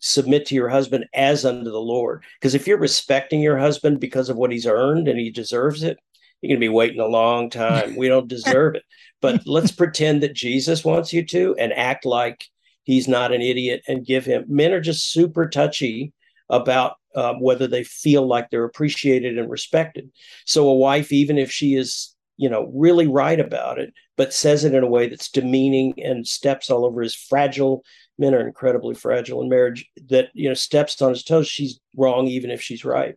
[0.00, 2.22] submit to your husband as unto the Lord.
[2.40, 5.98] Because if you're respecting your husband because of what he's earned and he deserves it,
[6.40, 7.96] you're going to be waiting a long time.
[7.96, 8.84] We don't deserve it.
[9.20, 12.44] But let's pretend that Jesus wants you to and act like
[12.84, 14.44] he's not an idiot and give him.
[14.48, 16.12] Men are just super touchy
[16.48, 20.10] about um, whether they feel like they're appreciated and respected.
[20.46, 24.64] So a wife, even if she is, you know, really right about it, but says
[24.64, 27.84] it in a way that's demeaning and steps all over his fragile
[28.18, 32.26] men are incredibly fragile in marriage that you know steps on his toes she's wrong
[32.26, 33.14] even if she's right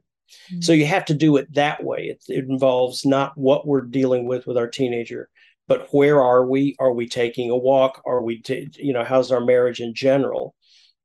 [0.52, 0.62] Mm-hmm.
[0.62, 2.06] So you have to do it that way.
[2.06, 5.30] It, it involves not what we're dealing with with our teenager,
[5.68, 6.76] but where are we?
[6.80, 8.02] Are we taking a walk?
[8.06, 10.56] Are we, t- you know, how's our marriage in general?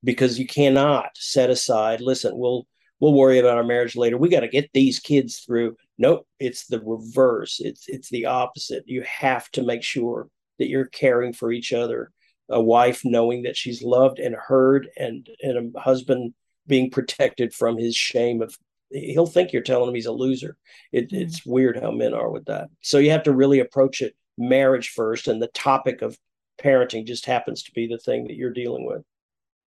[0.04, 2.00] Because you cannot set aside.
[2.00, 2.66] Listen, we'll
[3.00, 4.16] we'll worry about our marriage later.
[4.16, 5.76] We got to get these kids through.
[5.98, 7.60] Nope, it's the reverse.
[7.60, 8.84] It's it's the opposite.
[8.86, 10.28] You have to make sure
[10.58, 12.10] that you're caring for each other.
[12.48, 16.34] A wife knowing that she's loved and heard, and and a husband
[16.66, 18.56] being protected from his shame of
[18.90, 20.56] he'll think you're telling him he's a loser.
[20.92, 21.22] It, mm-hmm.
[21.22, 22.68] It's weird how men are with that.
[22.82, 26.18] So you have to really approach it marriage first, and the topic of
[26.62, 29.02] parenting just happens to be the thing that you're dealing with.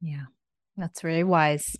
[0.00, 0.24] Yeah,
[0.76, 1.76] that's very wise.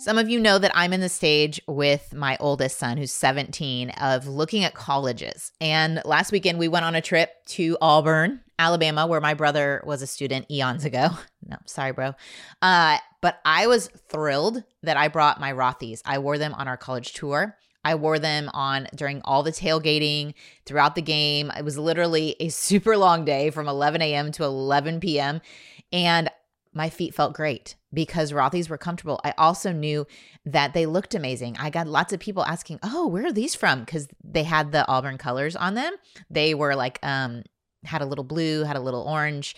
[0.00, 3.90] Some of you know that I'm in the stage with my oldest son, who's 17,
[3.90, 5.50] of looking at colleges.
[5.60, 10.00] And last weekend, we went on a trip to Auburn, Alabama, where my brother was
[10.00, 11.08] a student eons ago.
[11.50, 12.12] No, sorry, bro.
[12.60, 16.02] Uh, but I was thrilled that I brought my Rothy's.
[16.04, 17.56] I wore them on our college tour.
[17.82, 20.34] I wore them on during all the tailgating
[20.66, 21.50] throughout the game.
[21.56, 24.30] It was literally a super long day from 11 a.m.
[24.32, 25.40] to 11 p.m.
[25.90, 26.28] And
[26.78, 29.20] my feet felt great because Rothy's were comfortable.
[29.24, 30.06] I also knew
[30.46, 31.56] that they looked amazing.
[31.58, 34.86] I got lots of people asking, "Oh, where are these from?" because they had the
[34.86, 35.92] Auburn colors on them.
[36.30, 37.42] They were like um
[37.84, 39.56] had a little blue, had a little orange.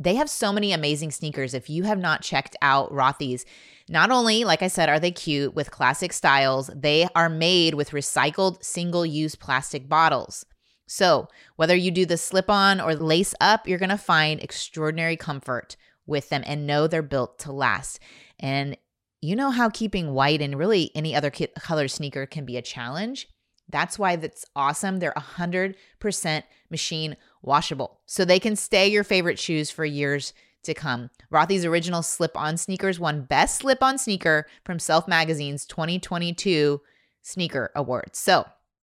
[0.00, 1.54] They have so many amazing sneakers.
[1.54, 3.44] If you have not checked out Rothy's,
[3.88, 7.90] not only, like I said, are they cute with classic styles, they are made with
[7.90, 10.44] recycled single use plastic bottles.
[10.86, 15.16] So, whether you do the slip on or lace up, you're going to find extraordinary
[15.16, 15.76] comfort
[16.08, 18.00] with them and know they're built to last.
[18.40, 18.76] And
[19.20, 23.28] you know how keeping white and really any other color sneaker can be a challenge?
[23.68, 24.98] That's why that's awesome.
[24.98, 28.00] They're 100% machine washable.
[28.06, 30.32] So they can stay your favorite shoes for years
[30.64, 31.10] to come.
[31.32, 36.80] Rothy's original slip on sneakers won Best Slip on Sneaker from Self Magazine's 2022
[37.22, 38.18] Sneaker Awards.
[38.18, 38.46] So,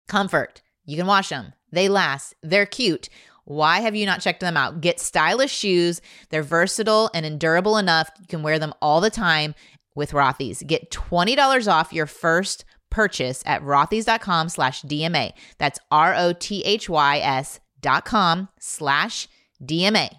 [0.09, 3.09] comfort, you can wash them, they last, they're cute.
[3.45, 4.81] Why have you not checked them out?
[4.81, 6.01] Get stylish shoes.
[6.31, 8.11] They're versatile and durable enough.
[8.21, 9.55] You can wear them all the time
[9.95, 10.63] with Rothy's.
[10.63, 15.33] Get $20 off your first purchase at rothys.com slash DMA.
[15.59, 19.29] That's R O T H Y S dot com slash
[19.63, 20.11] DMA.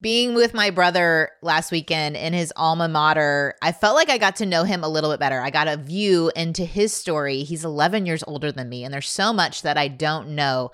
[0.00, 4.36] Being with my brother last weekend in his alma mater, I felt like I got
[4.36, 5.40] to know him a little bit better.
[5.40, 7.42] I got a view into his story.
[7.42, 10.72] He's 11 years older than me, and there's so much that I don't know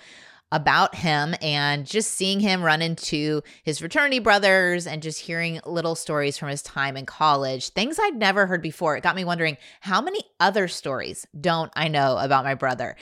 [0.52, 5.94] about him and just seeing him run into his fraternity brothers and just hearing little
[5.94, 8.96] stories from his time in college, things I'd never heard before.
[8.96, 12.96] It got me wondering how many other stories don't I know about my brother?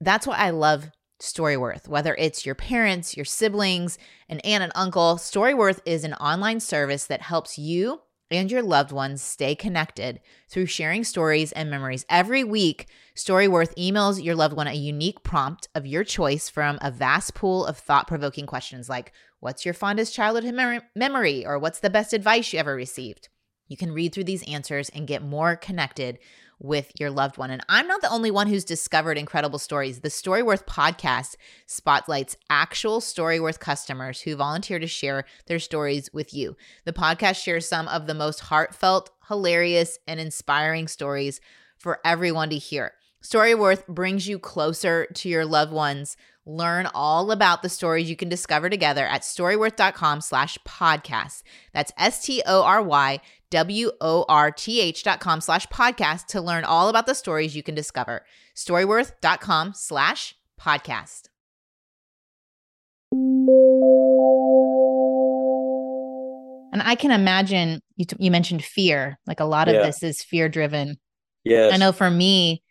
[0.00, 5.16] That's why I love Storyworth, whether it's your parents, your siblings, an aunt and uncle.
[5.16, 8.00] Storyworth is an online service that helps you
[8.30, 12.04] and your loved ones stay connected through sharing stories and memories.
[12.08, 16.90] Every week, Storyworth emails your loved one a unique prompt of your choice from a
[16.90, 21.46] vast pool of thought provoking questions like, What's your fondest childhood mem- memory?
[21.46, 23.28] or What's the best advice you ever received?
[23.68, 26.18] You can read through these answers and get more connected
[26.60, 27.50] with your loved one.
[27.50, 30.00] And I'm not the only one who's discovered incredible stories.
[30.00, 36.56] The Storyworth podcast spotlights actual Storyworth customers who volunteer to share their stories with you.
[36.84, 41.40] The podcast shares some of the most heartfelt, hilarious, and inspiring stories
[41.76, 42.94] for everyone to hear.
[43.22, 46.16] Storyworth brings you closer to your loved ones.
[46.50, 51.42] Learn all about the stories you can discover together at storyworth.com slash podcast.
[51.74, 57.74] That's S-T-O-R-Y W-O-R-T-H dot com slash podcast to learn all about the stories you can
[57.74, 58.24] discover.
[58.56, 61.24] Storyworth.com slash podcast.
[66.72, 69.18] And I can imagine you, t- you mentioned fear.
[69.26, 69.86] Like a lot of Yeah.
[69.86, 70.96] this is fear driven.
[71.44, 71.72] Yes.
[71.72, 72.62] I know for me,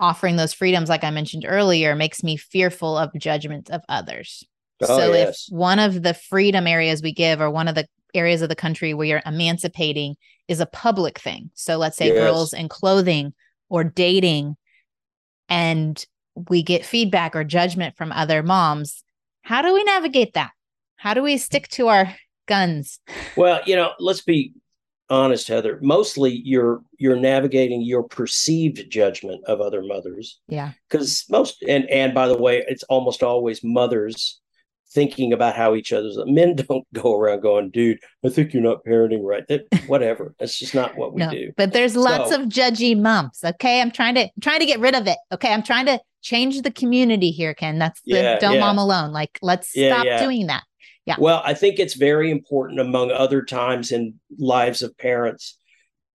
[0.00, 4.44] offering those freedoms, like I mentioned earlier, makes me fearful of judgment of others.
[4.82, 5.48] Oh, so yes.
[5.48, 8.54] if one of the freedom areas we give or one of the areas of the
[8.54, 10.14] country where you're emancipating
[10.46, 11.50] is a public thing.
[11.54, 12.16] So let's say Yes.
[12.16, 13.34] girls in clothing
[13.68, 14.56] or dating
[15.48, 16.04] and
[16.48, 19.02] we get feedback or judgment from other moms,
[19.42, 20.52] how do we navigate that?
[20.96, 22.14] How do we stick to our
[22.46, 23.00] guns?
[23.36, 24.52] Well, you know, let's be
[25.10, 25.78] honest, Heather.
[25.82, 30.40] Mostly you're you're navigating your perceived judgment of other mothers.
[30.48, 30.72] Yeah.
[30.88, 34.40] Because most and and by the way, it's almost always mothers
[34.90, 38.84] thinking about how each other's men don't go around going, dude, I think you're not
[38.84, 39.46] parenting right.
[39.48, 40.34] That whatever.
[40.38, 41.52] That's just not what we no, do.
[41.56, 43.40] but there's lots So- of judgy moms.
[43.44, 43.80] Okay.
[43.80, 45.18] I'm trying to I'm trying to get rid of it.
[45.32, 45.52] Okay.
[45.52, 47.78] I'm trying to change the community here, Ken.
[47.78, 48.60] That's the Yeah, don't yeah.
[48.60, 49.12] mom alone.
[49.12, 50.64] Like let's Yeah, stop doing that.
[51.08, 51.16] Yeah.
[51.18, 55.56] Well, I think it's very important among other times in lives of parents.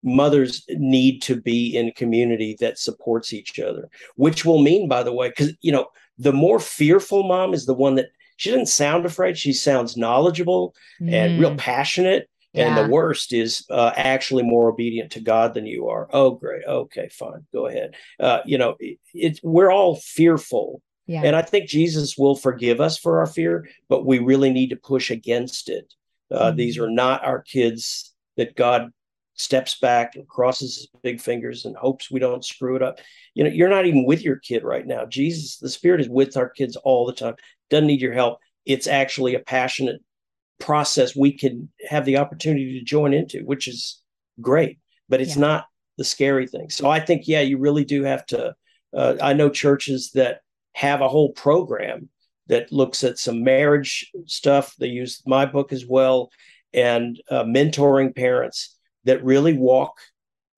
[0.02, 5.12] Mothers need to be in community that supports each other, which will mean, by the
[5.12, 5.86] way, because you know,
[6.18, 9.36] the more fearful mom is the one that she doesn't sound afraid.
[9.36, 12.28] She sounds knowledgeable and real Mm, passionate.
[12.56, 12.82] And yeah.
[12.82, 16.08] the worst is uh, actually more obedient to God than you are.
[16.12, 16.64] Oh, great.
[16.64, 17.46] Okay, fine.
[17.52, 17.96] Go ahead.
[18.20, 21.22] Uh, you know, it, it's we're all fearful, yeah.
[21.24, 24.76] and I think Jesus will forgive us for our fear, but we really need to
[24.76, 25.92] push against it.
[26.30, 26.56] Uh, Mhm.
[26.56, 28.90] These are not our kids that God
[29.36, 33.00] steps back and crosses his big fingers and hopes we don't screw it up.
[33.34, 35.06] You know, you're not even with your kid right now.
[35.06, 37.34] Jesus, the Spirit is with our kids all the time,
[37.68, 38.38] doesn't need your help.
[38.64, 40.00] It's actually a passionate
[40.60, 44.00] process we can have the opportunity to join into, which is
[44.40, 45.40] great, but it's Yeah.
[45.42, 45.66] not
[45.98, 46.70] the scary thing.
[46.70, 48.54] So I think, yeah, you really do have to.
[48.92, 50.40] Uh, I know churches that
[50.74, 52.08] have a whole program
[52.48, 54.74] that looks at some marriage stuff.
[54.78, 56.30] They use my book as well
[56.72, 59.96] and uh, mentoring parents that really walk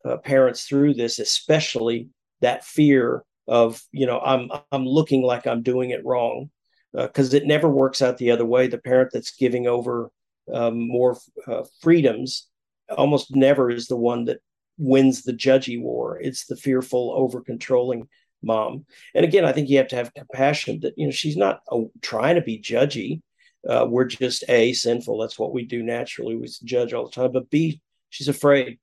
[0.05, 2.09] uh, parents through this, especially
[2.41, 6.51] that fear of, you know, I'm I'm looking like I'm doing it wrong
[6.93, 8.67] because it never works out the other way.
[8.67, 10.11] The parent that's giving over
[10.53, 12.49] um, more uh, freedoms
[12.97, 14.41] almost never is the one that
[14.79, 16.19] wins the judgy war.
[16.21, 18.09] It's the fearful, over controlling
[18.47, 18.87] mom.
[19.15, 21.83] And again, I think you have to have compassion that, you know, she's not uh,
[22.01, 23.21] trying to be judgy.
[23.69, 25.19] Uh, we're just A, sinful.
[25.19, 26.37] That's what we do naturally.
[26.37, 27.33] We judge all the time.
[27.33, 28.79] But B, she's afraid.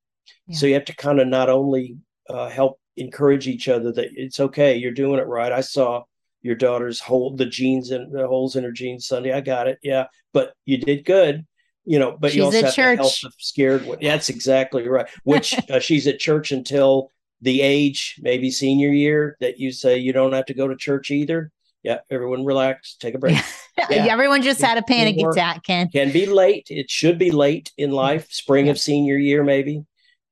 [0.47, 0.57] Yeah.
[0.57, 1.97] So you have to kind of not only
[2.29, 5.51] uh, help encourage each other that it's okay, you're doing it right.
[5.51, 6.03] I saw
[6.41, 9.31] your daughter's hold the jeans and the holes in her jeans Sunday.
[9.31, 9.79] I got it.
[9.81, 10.07] Yeah.
[10.33, 11.45] But you did good.
[11.85, 13.97] You know, but She's you also have to help the scared one.
[13.99, 15.07] Yeah, that's exactly right.
[15.23, 17.09] Which uh, she's at church until
[17.43, 21.11] the age, maybe senior year, that you say you don't have to go to church
[21.11, 21.51] either.
[21.83, 23.37] Yeah, everyone relax, take a break.
[23.89, 24.05] Yeah.
[24.11, 25.35] Everyone just had a panic Teamwork.
[25.35, 25.89] attack, Ken.
[25.89, 26.67] Can be late.
[26.69, 28.73] It should be late in life, spring Yeah.
[28.73, 29.83] of senior year, maybe.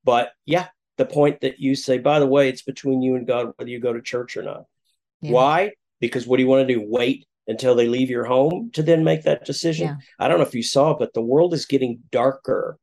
[0.06, 3.52] But yeah, the point that you say, by the way, it's between you and God
[3.56, 4.66] whether you go to church or not.
[5.22, 5.32] Yeah.
[5.32, 5.72] Why?
[6.00, 6.84] Because what do you want to do?
[6.88, 9.88] Wait until they leave your home to then make that decision?
[9.88, 9.96] Yeah.
[10.20, 12.78] I don't know if you saw, but the world is getting darker.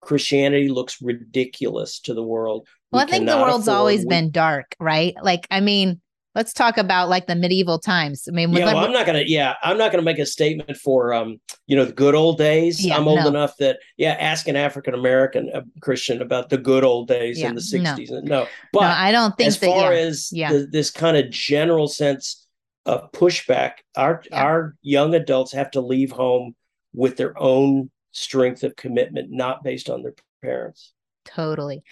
[0.00, 2.66] Christianity looks ridiculous to the world.
[2.92, 5.14] Well, we I think the world's always we, been dark, right?
[5.22, 6.00] Like, I mean,
[6.34, 8.26] let's talk about like the medieval times.
[8.28, 11.12] I mean, yeah, well, I'm not gonna, yeah, I'm not gonna make a statement for,
[11.12, 12.84] um, you know, the good old days.
[12.84, 13.28] Yeah, I'm old no.
[13.28, 17.48] enough that, yeah, ask an African American uh, Christian about the good old days yeah,
[17.48, 18.10] in the '60s.
[18.10, 18.46] No, no.
[18.72, 20.52] but no, I don't think as that, far yeah, as yeah.
[20.52, 22.46] The, this kind of general sense
[22.86, 26.54] of pushback, our our young adults have to leave home
[26.92, 30.92] with their own strength of commitment, not based on their parents.
[31.34, 31.82] Totally.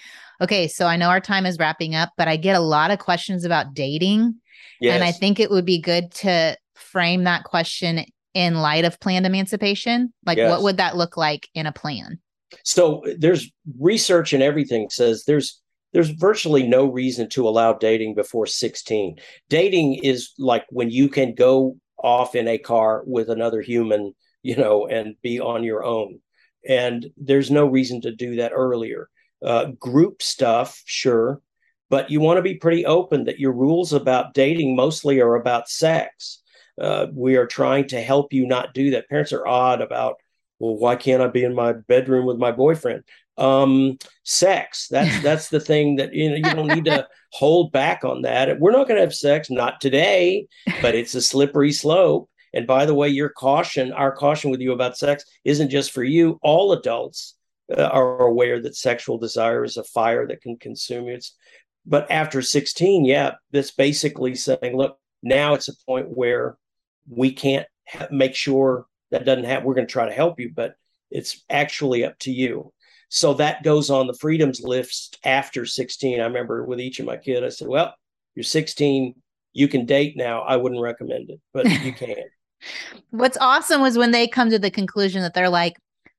[0.41, 2.99] Okay, so I know our time is wrapping up, but I get a lot of
[2.99, 4.37] questions about dating.
[4.81, 4.95] Yes.
[4.95, 9.27] And I think it would be good to frame that question in light of planned
[9.27, 10.13] emancipation.
[10.25, 10.51] Like, yes.
[10.51, 12.21] what would that look like in a plan?
[12.65, 15.61] So there's research and everything says there's
[15.93, 19.17] there's virtually no reason to allow dating before 16.
[19.49, 24.55] Dating is like when you can go off in a car with another human, you
[24.55, 26.21] know, and be on your own.
[26.69, 29.09] And there's no reason to do that earlier
[29.45, 31.41] uh, group stuff, sure,
[31.91, 35.69] but you want to be pretty open that your rules about dating mostly are about
[35.69, 36.43] sex.
[36.81, 39.09] Uh, we are trying to help you not do that.
[39.09, 40.17] Parents are odd about,
[40.59, 43.05] well, why can't I be in my bedroom with my boyfriend?
[43.37, 44.89] Um, sex.
[44.89, 48.59] That's that's the thing that you know you don't need to hold back on that.
[48.61, 50.47] We're not going to have sex, not today,
[50.83, 52.29] but it's a slippery slope.
[52.55, 56.03] And by the way, your caution, our caution with you about sex isn't just for
[56.03, 56.39] you.
[56.43, 57.35] All adults
[57.77, 61.15] Uh, are aware that sexual desire is a fire that can consume you.
[61.15, 61.37] It's,
[61.85, 66.57] but after 16, yeah, that's basically saying, look, now it's a point where
[67.07, 69.67] we can't ha- make sure that doesn't happen.
[69.67, 70.77] We're going to try to help you, but
[71.11, 72.73] it's actually up to you.
[73.11, 76.21] So that goes on the freedoms list after 16.
[76.21, 77.95] I remember with each of my kids, I said, well,
[78.35, 79.15] you're 16,
[79.53, 80.41] you can date now.
[80.41, 82.15] I wouldn't recommend it, but you can.
[83.11, 85.77] What's awesome was when they come to the conclusion that they're like,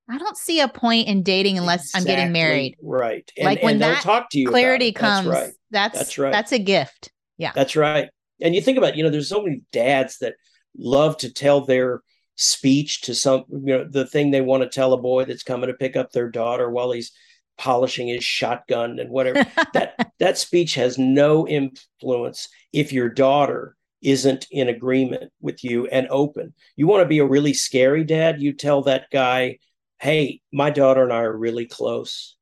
[0.09, 2.11] I don't see a point in dating unless exactly.
[2.11, 2.77] I'm getting married.
[2.81, 3.31] Right.
[3.37, 5.53] And, like when that talk to you clarity comes, that's right.
[5.71, 6.31] That's, that's right.
[6.31, 7.11] That's a gift.
[7.37, 7.51] Yeah.
[7.53, 8.09] That's right.
[8.41, 10.35] And you think about, you know, there's so many dads that
[10.77, 12.01] love to tell their
[12.35, 15.67] speech to some, you know, the thing they want to tell a boy that's coming
[15.67, 17.11] to pick up their daughter while he's
[17.57, 19.45] polishing his shotgun and whatever.
[19.73, 26.07] that that speech has no influence if your daughter isn't in agreement with you and
[26.09, 26.53] open.
[26.75, 29.59] You want to be a really scary dad, you tell that guy
[29.99, 32.35] hey, my daughter and I are really close.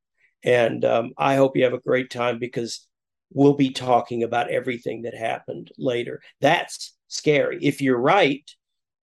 [0.43, 2.87] And um, I hope you have a great time because
[3.33, 6.21] we'll be talking about everything that happened later.
[6.39, 7.59] That's scary.
[7.61, 8.49] If you're right,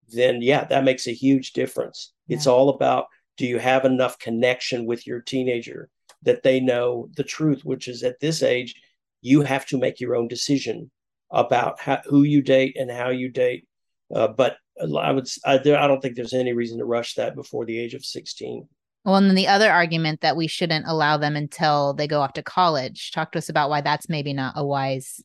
[0.08, 2.12] then yeah, that makes a huge difference.
[2.26, 2.36] Yeah.
[2.36, 5.88] It's all about do you have enough connection with your teenager
[6.22, 8.74] that they know the truth, which is at this age,
[9.20, 10.90] you have to make your own decision
[11.30, 13.66] about how, who you date and how you date.
[14.14, 17.64] Uh, but I would I, I don't think there's any reason to rush that before
[17.64, 18.68] the age of 16.
[19.04, 22.32] Well, and then the other argument that we shouldn't allow them until they go off
[22.34, 23.12] to college.
[23.12, 25.22] Talk to us about why that's maybe not a wise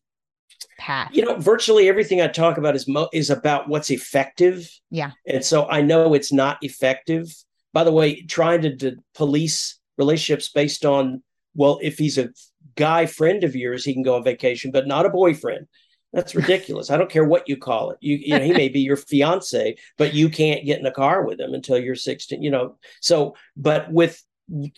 [0.77, 1.11] path.
[1.13, 4.69] You know, virtually everything I talk about is mo- is about what's effective.
[4.91, 5.11] Yeah.
[5.25, 7.33] And so I know it's not effective.
[7.71, 11.23] By the way, trying to, to police relationships based on
[11.55, 12.29] well, if he's a
[12.75, 15.67] guy friend of yours, he can go on vacation, but not a boyfriend.
[16.11, 16.89] That's ridiculous.
[16.89, 17.97] I don't care what you call it.
[18.01, 21.23] You, you know, he may be your fiance, but you can't get in a car
[21.23, 22.77] with him until you're 16, you know.
[22.99, 24.23] So, but with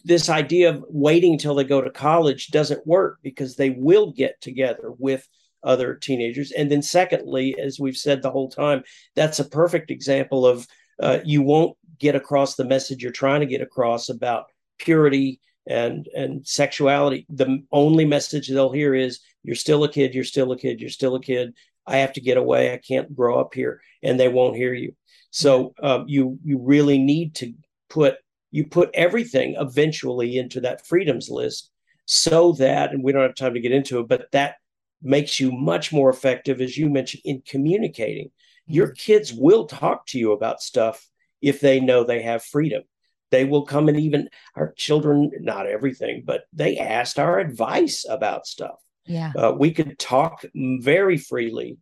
[0.03, 4.41] this idea of waiting until they go to college doesn't work because they will get
[4.41, 5.25] together with
[5.63, 6.51] other teenagers.
[6.51, 8.83] And then, secondly, as we've said the whole time,
[9.15, 10.67] that's a perfect example of
[10.99, 14.45] uh, you won't get across the message you're trying to get across about
[14.79, 20.23] purity and and sexuality the only message they'll hear is you're still a kid you're
[20.23, 21.53] still a kid you're still a kid.
[21.87, 24.95] I have to get away i can't grow up here and they won't hear you.
[25.31, 27.53] So um, you you really need to
[27.89, 28.15] put
[28.51, 31.71] you put everything eventually into that freedoms list
[32.05, 34.55] so that and we don't have time to get into it but that
[35.01, 38.31] makes you much more effective as you mentioned in communicating.
[38.67, 41.07] Your kids will talk to you about stuff
[41.41, 42.83] if they know they have freedom.
[43.31, 48.45] They will come and even our children, not everything, but they asked our advice about
[48.45, 48.79] stuff.
[49.11, 49.33] Yeah.
[49.35, 51.77] Uh, we could talk very freely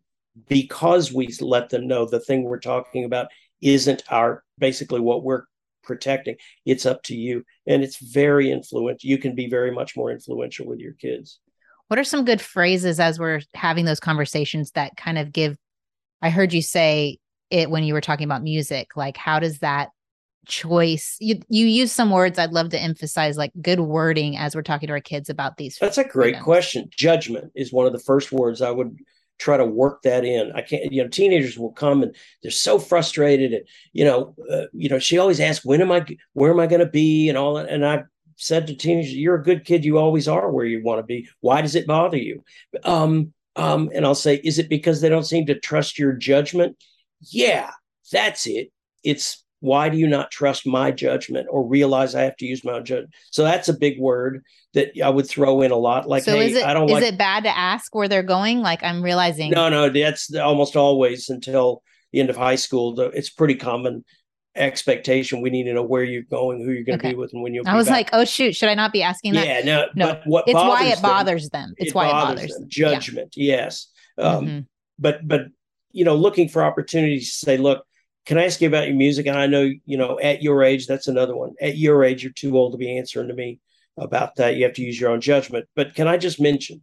[0.48, 3.28] because we let them know the thing we're talking about
[3.62, 5.44] isn't our basically what we're
[5.82, 6.36] protecting.
[6.66, 7.44] It's up to you.
[7.66, 9.08] And it's very influential.
[9.08, 11.38] You can be very much more influential with your kids.
[11.88, 15.56] What are some good phrases as we're having those conversations that kind of give?
[16.22, 17.18] I heard you say
[17.50, 18.96] it when you were talking about music.
[18.96, 19.90] Like, how does that
[20.50, 24.62] choice you you use some words i'd love to emphasize like good wording as we're
[24.62, 27.98] talking to our kids about these that's a great question judgment is one of the
[27.98, 28.96] first words i would
[29.38, 32.78] try to work that in i can't you know teenagers will come and they're so
[32.78, 36.60] frustrated and you know uh, you know she always asks when am i where am
[36.60, 38.02] i going to be and all that and i
[38.40, 39.84] said to teenagers, "You're a good kid.
[39.84, 41.28] You always are where you want to be.
[41.40, 42.42] Why does it bother you?"
[42.84, 46.76] Um, um, and I'll say, "Is it because they don't seem to trust your judgment?"
[47.20, 47.70] Yeah,
[48.10, 48.72] that's it.
[49.04, 52.72] It's why do you not trust my judgment or realize I have to use my
[52.72, 53.14] own judgment?
[53.30, 54.42] So that's a big word
[54.74, 56.08] that I would throw in a lot.
[56.08, 57.02] Like, so hey, is it I don't is like.
[57.04, 58.60] it bad to ask where they're going?
[58.60, 59.50] Like I'm realizing.
[59.50, 61.82] no, no, that's almost always until
[62.12, 62.98] the end of high school.
[63.00, 64.04] It's pretty common
[64.56, 65.40] expectation.
[65.40, 67.14] We need to know where you're going, who you're going to Okay.
[67.14, 67.68] be with, and when you'll.
[67.68, 67.92] I was back.
[67.92, 69.46] like, oh shoot, should I not be asking that?
[69.46, 71.74] yeah, no, No, But what it's why it bothers them.
[71.76, 72.62] It's why it bothers them.
[72.62, 72.68] them.
[72.68, 73.88] Judgment, yes.
[74.18, 74.24] Yeah.
[74.24, 74.66] Um, Mhm.
[74.98, 75.42] but but
[75.92, 77.84] you know looking for opportunities to say look
[78.26, 79.26] can i ask you about your music?
[79.26, 81.54] And i know you know at your age that's another one.
[81.60, 83.60] At your age you're too old to be answering to me
[83.96, 84.56] about that.
[84.56, 85.66] You have to use your own judgment.
[85.74, 86.82] But can i just mention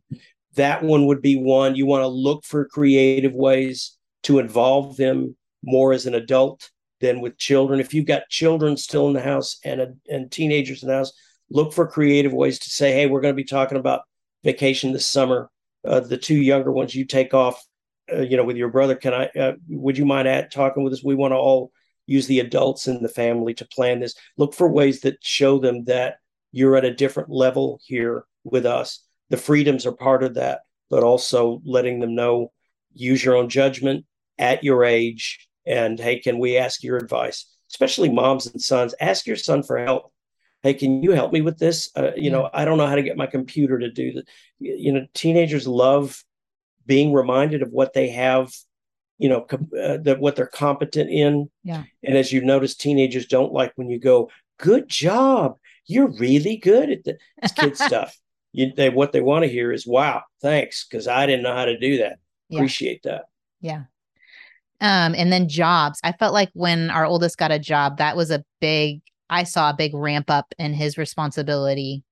[0.55, 5.35] that one would be one you want to look for creative ways to involve them
[5.63, 6.69] more as an adult
[6.99, 7.79] than with children.
[7.79, 11.13] If you've got children still in the house and a, and teenagers in the house
[11.49, 14.01] look for creative ways to say hey we're going to be talking about
[14.43, 15.49] vacation this summer.
[15.85, 17.63] Uh, the two younger ones you take off
[18.11, 20.93] uh, you know, with your brother, can I, uh, would you mind at talking with
[20.93, 21.03] us?
[21.03, 21.71] We want to all
[22.05, 24.15] use the adults in the family to plan this.
[24.37, 26.15] Look for ways that show them that
[26.51, 29.03] you're at a different level here with us.
[29.29, 32.51] The freedoms are part of that, but also letting them know,
[32.93, 34.05] use your own judgment
[34.37, 35.47] at your age.
[35.65, 37.45] And hey, can we ask your advice?
[37.69, 40.13] Especially moms and sons, ask your son for help.
[40.63, 41.91] Hey, can you help me with this?
[41.95, 44.27] Uh, you know, I don't know how to get my computer to do that.
[44.59, 46.23] You know, teenagers love
[46.87, 48.51] being reminded of what they have
[49.19, 51.83] you know com- uh, that what they're competent in Yeah.
[52.03, 56.89] and as you notice teenagers don't like when you go good job you're really good
[56.89, 57.17] at the
[57.55, 58.17] kid stuff
[58.53, 61.65] you, they what they want to hear is wow thanks because i didn't know how
[61.65, 62.17] to do that
[62.49, 62.59] Yeah.
[62.59, 63.25] appreciate that
[63.61, 63.83] Yeah.
[64.79, 65.99] Um, and then jobs.
[66.03, 69.71] I felt like when our oldest got a job, that was a big, I saw
[69.71, 72.03] a big ramp up in his responsibility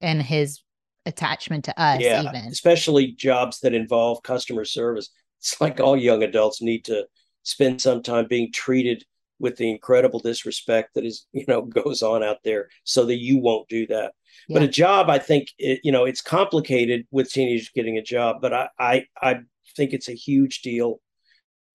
[0.00, 0.62] and his
[1.06, 2.50] attachment to us, yeah even.
[2.50, 5.10] especially jobs that involve customer service.
[5.40, 7.06] It's like all young adults need to
[7.42, 9.04] spend some time being treated
[9.38, 13.38] with the incredible disrespect that is you know goes on out there so that you
[13.38, 14.12] won't do that.
[14.48, 18.36] But a job i think it, you know it's complicated with teenagers getting a job
[18.40, 19.40] but i i, I
[19.76, 21.00] think it's a huge deal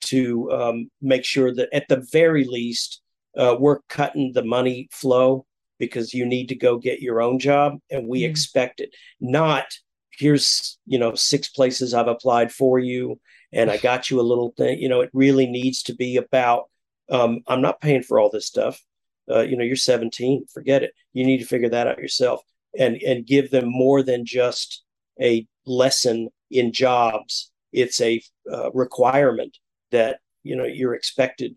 [0.02, 3.02] to um, make sure that at the very least
[3.38, 5.46] uh, we're cutting the money flow
[5.82, 8.30] because you need to go get your own job and we Mm.
[8.30, 8.92] expect it.
[9.20, 9.66] Not
[10.20, 13.18] here's you know six places i've applied for you
[13.54, 14.78] and i got you a little thing.
[14.80, 16.70] You know it really needs to be about
[17.10, 18.76] um, i'm not paying for all this stuff.
[19.34, 20.92] Uh, you know you're 17 forget it.
[21.14, 22.42] You need to figure that out yourself
[22.78, 24.84] and and give them more than just
[25.20, 26.30] a lesson
[26.60, 27.52] in jobs.
[27.72, 28.22] It's a
[28.54, 29.58] uh, requirement
[29.92, 31.52] that you know you're expected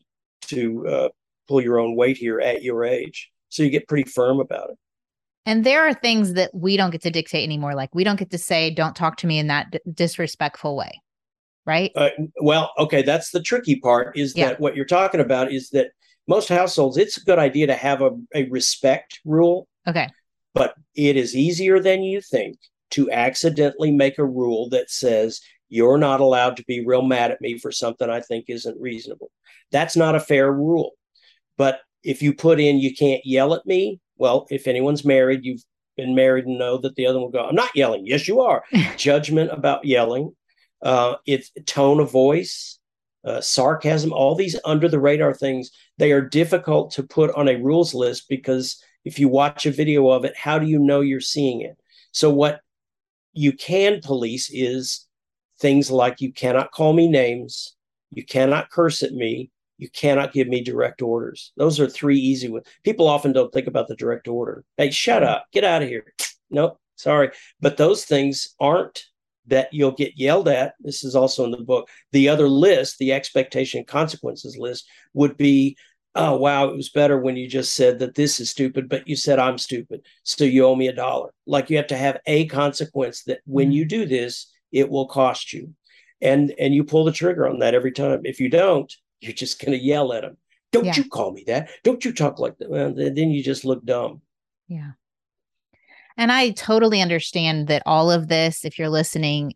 [0.52, 0.62] to
[0.94, 1.08] uh,
[1.48, 4.76] pull your own weight here at your age so you get pretty firm about it
[5.46, 7.74] And there are things that we don't get to dictate anymore.
[7.74, 11.00] Like we don't get to say, don't talk to me in that d- disrespectful way.
[11.66, 11.92] Right.
[11.94, 14.48] Uh, well, okay, that's the tricky part is Yeah.
[14.48, 15.88] that what you're talking about is that
[16.26, 20.08] most households, it's a good idea to have a, a respect rule, Okay.
[20.54, 22.56] but it is easier than you think
[22.90, 27.40] to accidentally make a rule that says you're not allowed to be real mad at
[27.40, 29.30] me for something I think isn't reasonable.
[29.72, 30.92] That's not a fair rule.
[31.56, 35.64] But if you put in you can't yell at me, well, if anyone's married, you've
[35.96, 38.06] been married and know that the other one will go, I'm not yelling.
[38.06, 38.62] Yes, you are.
[38.96, 40.34] Judgment about yelling,
[40.82, 42.78] uh, it's tone of voice,
[43.24, 47.56] uh, sarcasm, all these under the radar things, they are difficult to put on a
[47.56, 51.20] rules list because if you watch a video of it, how do you know you're
[51.20, 51.76] seeing it?
[52.12, 52.60] So, what
[53.32, 55.06] you can police is
[55.60, 57.76] things like you cannot call me names,
[58.10, 61.52] you cannot curse at me, you cannot give me direct orders.
[61.56, 62.66] Those are three easy ones.
[62.84, 64.64] People often don't think about the direct order.
[64.76, 66.12] Hey, shut up, get out of here.
[66.50, 67.30] Nope, sorry.
[67.60, 69.06] But those things aren't
[69.46, 70.74] that you'll get yelled at.
[70.78, 71.88] This is also in the book.
[72.12, 75.76] The other list, the expectation consequences list, would be
[76.14, 79.16] oh, wow, it was better when you just said that this is stupid, but you
[79.16, 80.02] said I'm stupid.
[80.22, 81.34] So you owe me a dollar.
[81.46, 83.88] Like you have to have a consequence that when you mm-hmm.
[83.88, 85.74] do this, it will cost you.
[86.20, 88.20] And and you pull the trigger on that every time.
[88.24, 90.36] If you don't, you're just going to yell at them.
[90.72, 90.96] Don't Yeah.
[90.96, 91.70] you call me that?
[91.82, 92.70] Don't you talk like that?
[92.70, 94.22] Well, then you just look dumb.
[94.68, 94.92] Yeah.
[96.16, 99.54] And I totally understand that all of this, if you're listening,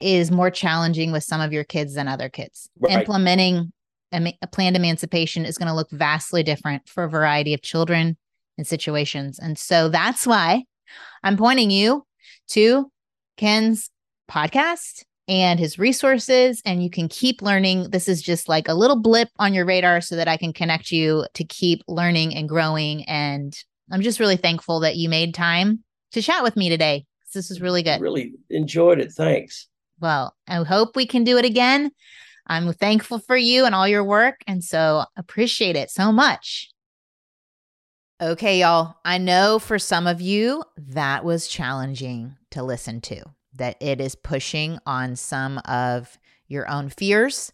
[0.00, 2.68] is more challenging with some of your kids than other kids.
[2.78, 2.98] Right.
[2.98, 3.72] Implementing
[4.12, 8.16] a, a planned emancipation is going to look vastly different for a variety of children
[8.58, 9.38] and situations.
[9.38, 10.64] And so that's why
[11.22, 12.04] I'm pointing you
[12.48, 12.90] to
[13.36, 13.90] Ken's
[14.30, 17.90] podcast and his resources, and you can keep learning.
[17.90, 20.92] This is just like a little blip on your radar so that I can connect
[20.92, 23.56] you to keep learning and growing and
[23.90, 27.04] I'm just really thankful that you made time to chat with me today.
[27.34, 28.00] This is really good.
[28.00, 29.12] Really enjoyed it.
[29.12, 29.68] Thanks.
[30.00, 31.90] Well, I hope we can do it again.
[32.46, 34.42] I'm thankful for you and all your work.
[34.46, 36.70] And so appreciate it so much.
[38.20, 38.94] Okay, y'all.
[39.04, 43.24] I know for some of you that was challenging to listen to,
[43.54, 47.52] that it is pushing on some of your own fears,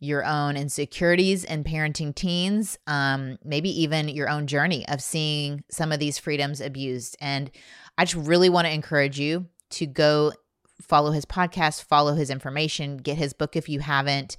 [0.00, 5.92] your own insecurities in parenting teens, um, maybe even your own journey of seeing some
[5.92, 7.16] of these freedoms abused.
[7.20, 7.50] And
[7.96, 10.32] I just really want to encourage you to go
[10.82, 14.36] follow his podcast, follow his information, get his book if you haven't,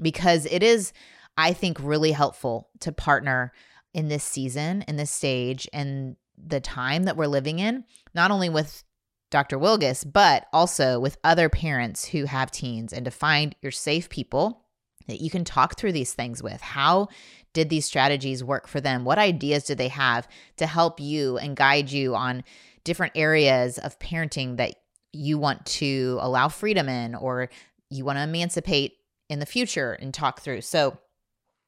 [0.00, 0.92] because it is,
[1.36, 3.52] I think, really helpful to partner
[3.94, 7.84] in this season, in this stage, and the time that we're living in,
[8.14, 8.84] not only with
[9.30, 9.58] Dr.
[9.58, 14.64] Wilgus, but also with other parents who have teens, and to find your safe people
[15.06, 16.60] that you can talk through these things with.
[16.60, 17.08] How
[17.52, 19.04] did these strategies work for them?
[19.04, 22.44] What ideas do they have to help you and guide you on
[22.84, 24.74] different areas of parenting that
[25.12, 27.48] you want to allow freedom in or
[27.90, 28.94] you want to emancipate
[29.28, 30.60] in the future and talk through.
[30.60, 30.98] So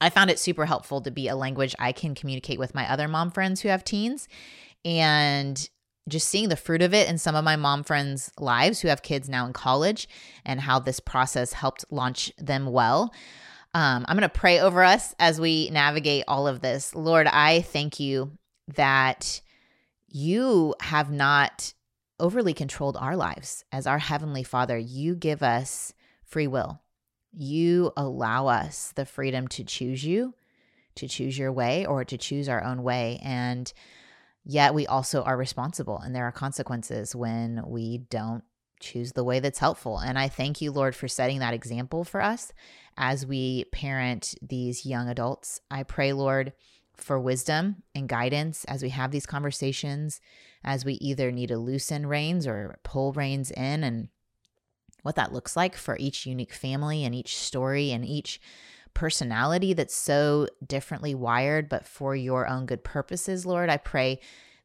[0.00, 3.08] I found it super helpful to be a language I can communicate with my other
[3.08, 4.28] mom friends who have teens
[4.84, 5.68] and
[6.10, 9.02] just seeing the fruit of it in some of my mom friends' lives who have
[9.02, 10.08] kids now in college
[10.44, 13.12] and how this process helped launch them well.
[13.72, 16.94] Um, I'm going to pray over us as we navigate all of this.
[16.94, 18.32] Lord, I thank you
[18.74, 19.40] that
[20.08, 21.72] you have not
[22.18, 23.64] overly controlled our lives.
[23.72, 25.94] As our Heavenly Father, you give us
[26.24, 26.80] free will.
[27.32, 30.34] You allow us the freedom to choose you,
[30.96, 33.20] to choose your way, or to choose our own way.
[33.22, 33.72] And
[34.44, 38.42] yet we also are responsible, and there are consequences when we don't
[38.80, 39.98] choose the way that's helpful.
[39.98, 42.52] And I thank you, Lord, for setting that example for us
[42.96, 45.60] as we parent these young adults.
[45.70, 46.54] I pray, Lord,
[46.96, 50.20] for wisdom and guidance as we have these conversations,
[50.64, 54.08] as we either need to loosen reins or pull reins in, and
[55.02, 58.40] what that looks like for each unique family and each story and each
[58.94, 63.70] personality that's so differently wired, but for your own good purposes, Lord.
[63.70, 64.20] I pray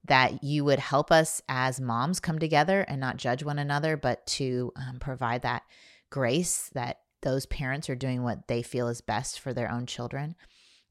[0.06, 4.26] that you would help us as moms come together and not judge one another, but
[4.28, 5.64] to um, provide that
[6.10, 10.36] grace that those parents are doing what they feel is best for their own children.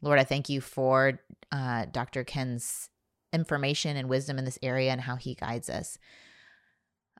[0.03, 1.20] Lord, I thank you for
[1.53, 2.24] uh, Dr.
[2.24, 2.91] Ken's
[3.32, 5.97] information and wisdom in this area and how he guides us.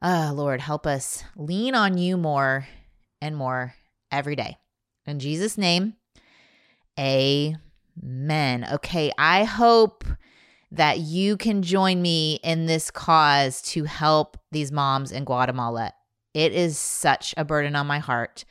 [0.03, 2.67] Ah, Lord, help us lean on you more
[3.21, 3.75] and more
[4.11, 4.59] every day.
[5.07, 5.95] In Jesus' name,
[6.99, 8.67] amen.
[8.73, 10.05] Okay, I hope
[10.71, 15.93] that you can join me in this cause to help these moms in Guatemala.
[16.33, 18.45] It is such a burden on my heart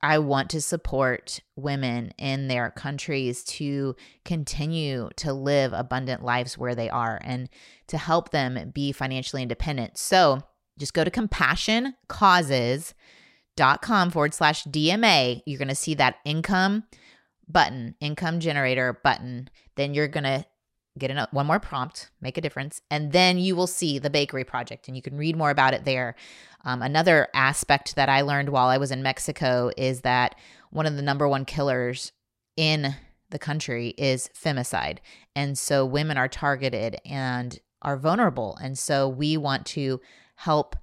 [0.00, 6.76] I want to support women in their countries to continue to live abundant lives where
[6.76, 7.48] they are and
[7.88, 9.98] to help them be financially independent.
[9.98, 10.38] So
[10.78, 15.42] just go to compassioncauses.com forward slash DMA.
[15.46, 16.84] You're going to see that income
[17.48, 19.48] button, income generator button.
[19.76, 20.44] Then you're going to
[20.98, 24.44] get an, one more prompt, make a difference, and then you will see the bakery
[24.44, 26.14] project and you can read more about it there.
[26.64, 30.34] Um, another aspect that I learned while I was in Mexico is that
[30.70, 32.12] one of the number one killers
[32.56, 32.94] in
[33.30, 34.98] the country is femicide.
[35.36, 38.58] And so women are targeted and are vulnerable.
[38.60, 40.00] And so we want to
[40.36, 40.76] help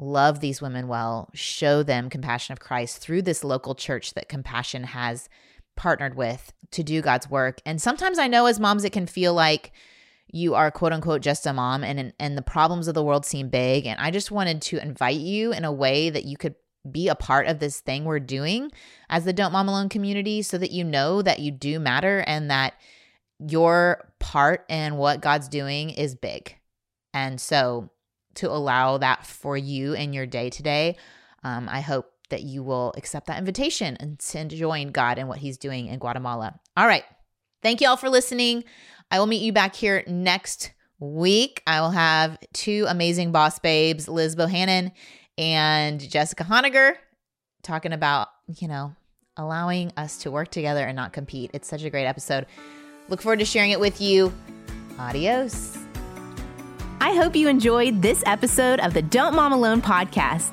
[0.00, 4.84] love these women well, show them compassion of Christ through this local church that compassion
[4.84, 5.28] has
[5.78, 7.60] partnered with to do God's work.
[7.64, 9.72] And sometimes I know as moms, it can feel like
[10.30, 13.48] you are quote unquote just a mom and and the problems of the world seem
[13.48, 16.54] big and I just wanted to invite you in a way that you could
[16.90, 18.70] be a part of this thing we're doing
[19.08, 22.50] as the Don't Mom Alone community so that you know that you do matter and
[22.50, 22.74] that
[23.38, 26.56] your part in what God's doing is big.
[27.14, 27.90] And so
[28.34, 30.96] to allow that for you in your day today,
[31.42, 35.38] um, I hope that you will accept that invitation and to join God in what
[35.38, 36.58] He's doing in Guatemala.
[36.76, 37.04] All right.
[37.62, 38.64] Thank you all for listening.
[39.10, 41.62] I will meet you back here next week.
[41.66, 44.92] I will have two amazing boss babes, Liz Bohannon
[45.36, 46.94] and Jessica Honegger,
[47.62, 48.28] talking about,
[48.60, 48.94] you know,
[49.36, 51.50] allowing us to work together and not compete.
[51.54, 52.46] It's such a great episode.
[53.08, 54.32] Look forward to sharing it with you.
[54.98, 55.78] Adios.
[57.00, 60.52] I hope you enjoyed this episode of the Don't Mom Alone podcast.